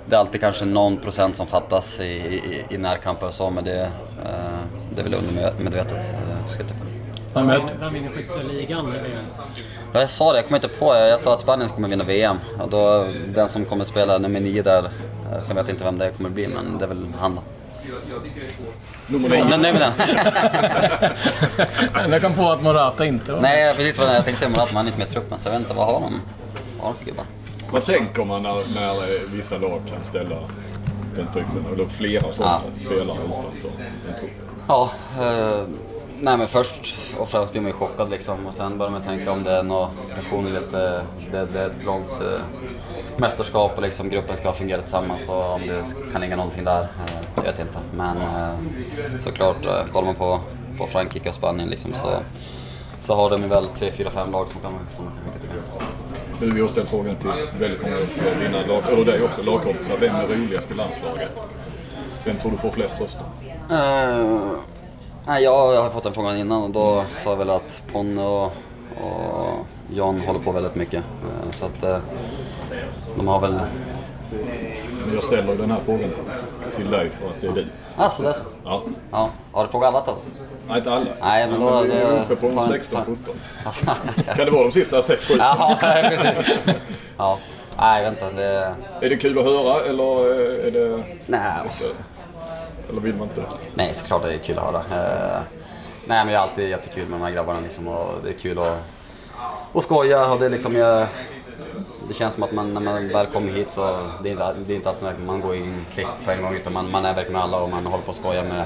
det 0.07 0.17
är 0.17 0.21
alltid 0.21 0.41
kanske 0.41 0.65
någon 0.65 0.97
procent 0.97 1.37
som 1.37 1.47
fattas 1.47 2.01
i, 2.01 2.05
i, 2.05 2.65
i 2.71 2.79
närkamper 2.79 3.27
och 3.27 3.35
så, 3.35 3.51
men 3.51 3.65
det, 3.65 3.81
eh, 4.25 4.61
det 4.95 5.01
är 5.01 5.05
väl 5.05 5.15
undermedvetet. 5.15 5.99
Eh, 5.99 6.67
Vem 7.35 7.47
vinner 7.95 8.11
skytteligan? 8.11 8.89
i 8.89 8.91
VM? 8.91 9.25
Ja, 9.93 10.01
jag 10.01 10.11
sa 10.11 10.33
det, 10.33 10.39
jag 10.39 10.45
kommer 10.45 10.59
inte 10.59 10.79
på. 10.79 10.95
Jag 10.95 11.21
sa 11.21 11.33
att 11.33 11.41
Spanien 11.41 11.69
kommer 11.69 11.89
vinna 11.89 12.05
VM. 12.05 12.37
Och 12.61 12.71
då, 12.71 13.07
den 13.35 13.49
som 13.49 13.65
kommer 13.65 13.85
spela 13.85 14.19
nummer 14.19 14.41
nio 14.41 14.63
där, 14.63 14.85
eh, 15.33 15.41
sen 15.41 15.57
vet 15.57 15.69
jag 15.69 15.75
inte 15.75 15.85
vem 15.85 15.99
det 15.99 16.11
kommer 16.11 16.31
bli, 16.31 16.49
men 16.49 16.79
det 16.79 16.85
är 16.85 16.89
väl 16.89 17.07
han 17.19 17.35
då. 17.35 17.43
Nummer 19.07 19.29
Jag 19.37 19.53
är 19.53 19.59
nöjd 19.59 19.75
med 19.75 19.93
den. 21.93 22.13
jag 22.13 22.23
kom 22.23 22.33
på 22.35 22.51
att 22.51 22.63
Morata 22.63 23.07
inte 23.07 23.33
var 23.33 23.41
Nej, 23.41 23.75
precis 23.75 23.99
vad 23.99 24.15
jag 24.15 24.25
tänkte 24.25 24.39
säga 24.41 24.51
Murat, 24.51 24.69
men 24.69 24.77
han 24.77 24.87
är 24.87 24.89
inte 24.89 24.99
med 24.99 25.09
i 25.09 25.11
truppen, 25.11 25.39
så 25.41 25.49
jag 25.49 25.53
vet 25.53 25.61
inte, 25.61 25.75
vad 25.75 25.87
har 25.87 26.01
de? 26.01 26.21
Vad 26.77 26.87
har 26.87 26.93
de 26.93 26.99
för 26.99 27.05
gubbar? 27.05 27.25
Vad 27.71 27.85
tänker 27.87 28.25
man 28.25 28.43
när, 28.43 28.55
när 28.55 28.93
vissa 29.37 29.59
lag 29.59 29.81
kan 29.91 30.05
ställa 30.05 30.37
den 31.17 31.27
typen, 31.27 31.65
eller 31.75 31.87
flera 31.89 32.33
sådana 32.33 32.61
spelare 32.77 33.19
utanför 33.29 33.69
en 34.09 34.15
trupp? 34.21 34.31
Ja, 34.69 34.91
eh, 35.21 35.61
nej 36.21 36.39
men 36.39 36.49
först 36.49 36.95
och 37.19 37.29
främst 37.29 37.53
blir 37.53 37.63
man 37.63 37.71
ju 37.71 37.77
chockad 37.77 38.11
liksom 38.11 38.47
och 38.47 38.55
sen 38.55 38.79
börjar 38.79 38.93
man 38.93 39.03
tänka 39.03 39.33
om 39.33 39.45
det 39.45 39.53
är 39.53 39.63
något 39.63 39.91
personligt, 40.15 40.75
eh, 40.75 41.01
det, 41.33 41.47
det 41.53 41.61
är 41.61 41.67
ett 41.67 41.85
långt 41.85 42.21
eh, 42.21 42.41
mästerskap 43.17 43.73
och 43.77 43.83
liksom 43.83 44.09
gruppen 44.09 44.37
ska 44.37 44.53
fungera 44.53 44.81
tillsammans 44.83 45.29
och 45.29 45.53
om 45.53 45.67
det 45.67 45.85
kan 46.13 46.21
ligga 46.21 46.37
någonting 46.37 46.65
där, 46.65 46.83
eh, 46.83 47.25
jag 47.37 47.43
vet 47.43 47.59
inte. 47.59 47.79
Men 47.97 48.17
eh, 48.17 48.55
såklart, 49.21 49.67
eh, 49.67 49.93
kollar 49.93 50.07
man 50.07 50.15
på, 50.15 50.41
på 50.79 50.87
Frankrike 50.87 51.29
och 51.29 51.35
Spanien 51.35 51.69
liksom 51.69 51.95
så, 51.95 52.17
så 53.01 53.15
har 53.15 53.31
de 53.31 53.49
väl 53.49 53.69
tre, 53.69 53.93
fyra, 53.93 54.11
fem 54.11 54.33
lag 54.33 54.49
som 54.49 54.61
kan, 54.61 54.73
som 54.97 55.05
kan 55.05 55.33
skicka. 55.33 55.55
Nu, 56.41 56.51
vi 56.51 56.61
har 56.61 56.69
ställt 56.69 56.89
frågan 56.89 57.17
till 57.17 57.31
väldigt 57.59 57.83
många 57.83 57.97
av 57.97 58.41
dina 58.41 58.67
lag, 58.67 58.93
eller 58.93 59.05
dig 59.05 59.23
också, 59.23 59.43
lagkompisar. 59.43 59.97
Vem 60.01 60.15
är 60.15 60.27
roligast 60.27 60.71
i 60.71 60.75
landslaget? 60.75 61.43
Vem 62.25 62.37
tror 62.37 62.51
du 62.51 62.57
får 62.57 62.71
flest 62.71 63.01
röster? 63.01 63.23
Eh, 63.71 64.51
nej, 65.27 65.43
jag, 65.45 65.83
har 65.83 65.91
fått 65.91 66.05
den 66.05 66.13
frågan 66.13 66.37
innan 66.37 66.63
och 66.63 66.71
då 66.71 67.05
sa 67.17 67.31
jag 67.31 67.37
väl 67.37 67.51
att 67.51 67.83
Ponne 67.93 68.23
och, 68.23 68.45
och 69.01 69.67
John 69.93 70.21
håller 70.21 70.41
på 70.41 70.53
väldigt 70.53 70.75
mycket. 70.75 71.05
Eh, 71.05 71.51
så 71.53 71.67
att 71.67 71.83
eh, 71.83 71.99
de 73.17 73.29
har 73.29 73.41
väl... 73.41 73.61
Men 75.07 75.15
jag 75.15 75.25
ställer 75.25 75.55
den 75.55 75.71
här 75.71 75.81
frågan 75.85 76.11
till 76.77 76.91
dig 76.91 77.11
för 77.11 77.27
att 77.29 77.41
det 77.41 77.47
är 77.47 77.53
du. 77.53 77.67
Alltså 77.97 78.23
det 78.23 78.29
är 78.29 78.33
så? 78.33 78.41
Ja. 78.65 78.83
Ja. 79.11 79.31
Har 79.53 79.65
du 79.65 79.71
frågat 79.71 79.95
alla 79.95 80.05
då? 80.07 80.17
Nej, 80.69 80.79
inte 80.79 80.93
alla. 80.93 81.11
Nej, 81.21 81.51
men 81.51 81.61
då... 81.61 81.83
vi 81.83 81.91
är 81.93 82.21
uppe 82.23 82.37
på 82.37 82.53
tar- 82.53 82.67
16, 82.67 82.97
tar- 82.97 83.05
17. 83.05 83.35
Alltså, 83.65 83.87
Kan 84.37 84.45
det 84.47 84.51
vara 84.51 84.63
de 84.63 84.73
sista 84.73 85.03
6, 85.03 85.25
7? 85.25 85.35
Jaha, 85.39 85.77
precis. 86.11 86.59
Ja. 87.17 87.39
Nej, 87.79 88.03
vänta. 88.03 88.31
Det... 88.31 88.75
Är 89.01 89.09
det 89.11 89.17
kul 89.17 89.39
att 89.39 89.45
höra 89.45 89.81
eller 89.81 90.35
är 90.67 90.71
det... 90.71 91.03
Nej. 91.27 91.53
Eller 92.91 93.01
vill 93.01 93.15
man 93.15 93.29
inte? 93.29 93.43
Nej, 93.75 93.95
såklart 93.95 94.23
det 94.23 94.35
är 94.35 94.39
kul 94.39 94.59
att 94.59 94.65
höra. 94.65 94.79
Eh, 95.37 95.43
nej, 96.07 96.19
men 96.19 96.27
det 96.27 96.33
är 96.33 96.39
alltid 96.39 96.69
jättekul 96.69 97.09
med 97.09 97.21
de 97.21 97.25
här 97.25 97.31
grabbarna 97.33 97.61
liksom, 97.61 97.89
och 97.89 98.15
det 98.23 98.29
är 98.29 98.33
kul 98.33 98.59
att, 98.59 98.79
att 99.73 99.83
skoja. 99.83 100.33
Och 100.33 100.41
det, 100.41 100.47
är 100.47 100.51
liksom, 100.51 100.77
jag, 100.77 101.07
det 102.09 102.15
känns 102.15 102.35
som 102.35 102.43
att 102.43 102.53
man, 102.53 102.75
när 102.75 102.81
man 102.81 103.09
väl 103.09 103.27
kommer 103.27 103.53
hit 103.53 103.71
så 103.71 104.11
det 104.23 104.29
är, 104.29 104.33
inte- 104.33 104.55
det 104.67 104.73
är 104.73 104.77
inte 104.77 104.89
alltid 104.89 105.09
att 105.09 105.23
man 105.27 105.41
går 105.41 105.55
in 105.57 105.87
klick 105.95 106.07
på 106.25 106.31
en 106.31 106.43
gång 106.43 106.55
utan 106.55 106.73
man, 106.73 106.91
man 106.91 107.05
är 107.05 107.15
verkligen 107.15 107.33
med 107.33 107.43
alla 107.43 107.59
och 107.63 107.71
man 107.71 107.87
håller 107.87 108.05
på 108.05 108.11
att 108.11 108.17
skoja 108.17 108.43
med, 108.45 108.65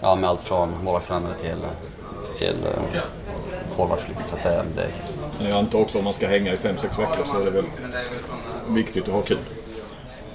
ja, 0.00 0.14
med 0.14 0.30
allt 0.30 0.40
från 0.40 0.84
målvaktstränare 0.84 1.34
till, 1.40 1.58
till 2.36 2.56
uh, 2.66 3.00
forwards. 3.76 4.02
Liksom, 4.08 4.26
så 4.30 4.36
det, 4.48 4.64
det 4.76 4.82
är 4.82 4.86
kul. 5.38 5.48
Jag 5.48 5.58
antar 5.58 5.78
också 5.78 5.98
om 5.98 6.04
man 6.04 6.12
ska 6.12 6.28
hänga 6.28 6.52
i 6.52 6.56
5-6 6.56 6.82
veckor 6.98 7.24
så 7.24 7.40
är 7.40 7.44
det 7.44 7.50
väl 7.50 7.64
viktigt 8.68 9.08
att 9.08 9.14
ha 9.14 9.22
kul. 9.22 9.38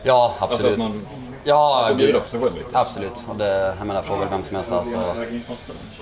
Ja, 0.03 0.33
Alltså 0.39 0.67
att 1.53 1.59
man 1.59 1.81
ja, 1.81 1.87
får 1.89 1.95
bjuda 1.95 2.19
på 2.19 2.27
sig 2.27 2.39
själv 2.39 2.55
lite. 2.55 2.79
Absolut. 2.79 3.25
Och 3.29 3.35
det, 3.35 3.75
jag 3.77 3.87
menar, 3.87 4.01
frågar 4.01 4.29
vem 4.29 4.43
som 4.43 4.55
helst 4.55 4.69
så, 4.69 4.83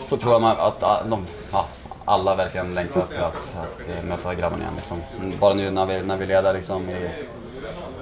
så 0.08 0.18
tror 0.18 0.34
jag 0.34 0.42
man 0.42 0.58
att 0.60 1.10
de, 1.10 1.26
ja, 1.52 1.66
alla 2.06 2.36
verkligen 2.36 2.74
längtar 2.74 3.02
efter 3.02 3.22
att, 3.22 3.58
att 3.58 3.90
eh, 3.90 4.04
möta 4.04 4.36
grabbarna 4.36 4.64
igen. 4.64 4.74
Liksom. 4.76 5.02
Bara 5.40 5.54
nu 5.54 5.72
när 5.72 5.86
vi, 5.86 6.02
när 6.02 6.18
vi 6.18 6.26
leder 6.26 6.54
liksom, 6.54 6.90
i, 6.90 7.10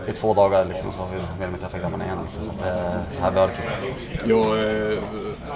i 0.08 0.12
två 0.12 0.34
dagar 0.34 0.66
liksom, 0.66 0.92
så 0.92 1.02
vill 1.40 1.50
vi 1.54 1.58
träffa 1.58 1.78
grabbarna 1.78 2.06
igen. 2.06 2.18
Liksom. 2.24 2.44
Så 2.44 2.52
att, 2.52 2.60
det 2.60 3.22
här 3.22 3.32
blir 3.32 3.48
kul. 3.48 4.30
Jag, 4.30 4.66
eh, 4.92 5.04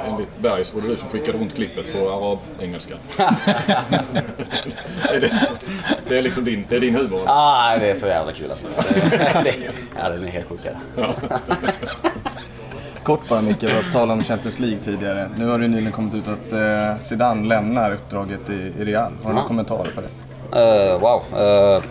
enligt 0.06 0.38
Berg 0.40 0.66
så 0.66 0.76
var 0.76 0.82
det 0.82 0.88
du 0.88 0.98
som 0.98 1.10
skickade 1.10 1.38
runt 1.38 1.56
klippet 1.56 1.94
på 1.94 2.10
arab-engelska. 2.10 2.96
är 5.10 5.20
det, 5.20 5.50
det 6.10 6.18
är 6.18 6.22
liksom 6.22 6.46
din, 6.46 6.66
det 6.70 6.76
är 6.76 6.80
din 6.80 6.96
humor? 6.96 7.22
Ah, 7.26 7.78
det 7.78 7.90
är 7.92 7.96
så 7.96 8.08
jävla 8.08 8.32
kul 8.32 8.52
alltså. 8.52 8.68
Det, 9.12 9.42
det, 9.44 9.56
ja, 10.00 10.10
den 10.10 10.24
är 10.24 10.28
helt 10.28 10.50
sjuk. 10.50 10.60
det. 10.64 10.78
Kort 13.04 13.30
bara 13.30 13.42
Micke, 13.42 13.64
vi 13.64 13.92
talade 13.94 14.14
om 14.14 14.24
Champions 14.24 14.60
League 14.60 14.78
tidigare. 14.84 15.30
Nu 15.36 15.48
har 15.48 15.60
det 15.60 15.68
nyligen 15.68 15.92
kommit 15.92 16.14
ut 16.16 16.28
att 16.28 16.54
eh, 16.54 17.00
Zidane 17.02 17.48
lämnar 17.48 17.92
uppdraget 17.94 18.50
i, 18.50 18.54
i 18.54 18.86
Real. 18.86 19.04
Har 19.04 19.12
du 19.22 19.28
några 19.30 19.40
Ja. 19.42 19.48
kommentarer 19.48 19.92
på 19.96 20.02
det? 20.02 20.10
Eh, 20.92 21.00
wow. 21.00 21.22
Eh, 21.34 21.84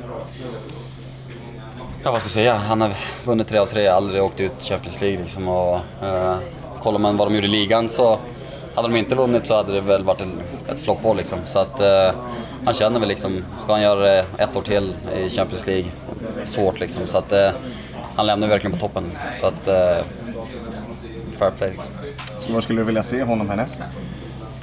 ja, 2.05 2.11
vad 2.11 2.17
ska 2.17 2.25
jag 2.27 2.31
säga? 2.31 2.55
Han 2.55 2.81
har 2.81 2.91
vunnit 3.25 3.49
tre 3.49 3.59
av 3.59 3.67
tre, 3.67 3.87
aldrig 3.89 4.23
åkt 4.23 4.41
ut 4.41 4.63
Champions 4.63 5.01
League. 5.01 5.19
Liksom, 5.19 5.49
och, 5.49 5.75
uh, 6.03 6.37
kollar 6.83 6.99
man 6.99 7.17
vad 7.17 7.29
de 7.29 7.35
gjorde 7.35 7.47
i 7.47 7.51
ligan 7.51 7.89
så 7.89 8.19
hade 8.75 8.89
de 8.89 8.97
inte 8.97 9.15
vunnit 9.15 9.47
så 9.47 9.57
hade 9.57 9.73
det 9.73 9.81
väl 9.81 10.05
varit 10.05 10.21
en, 10.21 10.33
ett 10.69 10.81
floppår. 10.81 11.15
Liksom. 11.15 11.39
Så 11.45 11.59
att, 11.59 11.81
eh, 11.81 12.11
han 12.67 12.75
känner 12.75 13.01
väl 13.01 13.09
liksom, 13.09 13.45
ska 13.59 13.73
han 13.73 13.83
göra 13.83 14.01
det 14.01 14.25
ett 14.39 14.57
år 14.57 14.63
till 14.63 14.95
i 15.17 15.31
Champions 15.31 15.67
League? 15.67 15.91
Svårt 16.45 16.81
liksom. 16.81 17.07
Så 17.07 17.19
att, 17.19 17.33
eh, 17.33 17.51
han 18.17 18.27
lämnar 18.27 18.49
verkligen 18.49 18.73
på 18.73 18.81
toppen. 18.81 19.13
Så 19.41 19.47
att, 19.47 19.69
eh, 19.69 20.05
fair 21.39 21.51
play 21.51 21.71
liksom. 21.71 21.93
Så 22.39 22.53
vad 22.53 22.63
skulle 22.63 22.81
du 22.81 22.85
vilja 22.85 23.03
se 23.03 23.23
honom 23.23 23.49
härnäst? 23.49 23.81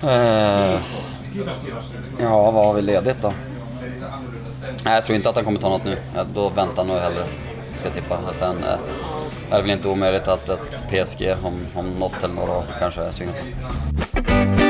Eh, 0.04 0.80
ja, 2.20 2.52
vad 2.52 2.66
har 2.66 2.74
vi 2.74 2.82
ledigt 2.82 3.22
då? 3.22 3.34
Nej, 4.84 4.94
jag 4.94 5.06
tror 5.06 5.16
inte 5.16 5.30
att 5.30 5.36
han 5.36 5.46
kommer 5.46 5.60
ta 5.60 5.70
något 5.70 5.86
nu. 5.86 5.98
Då 6.34 6.50
väntar 6.50 6.78
han 6.78 6.88
nog 6.88 6.98
hellre, 6.98 7.26
ska 7.78 7.86
jag 7.86 7.94
tippa. 7.94 8.20
Sen 8.34 8.64
eh, 8.64 8.70
är 9.52 9.56
det 9.56 9.62
väl 9.62 9.72
inte 9.72 9.88
omöjligt 9.88 10.28
att 10.28 10.50
ett 10.50 10.88
PSG 10.90 11.36
om, 11.44 11.66
om 11.76 11.90
något 12.00 12.24
eller 12.24 12.36
några 12.36 12.52
år 12.52 12.66
kanske 12.80 13.12
svingar 13.12 13.34
på. 13.34 14.63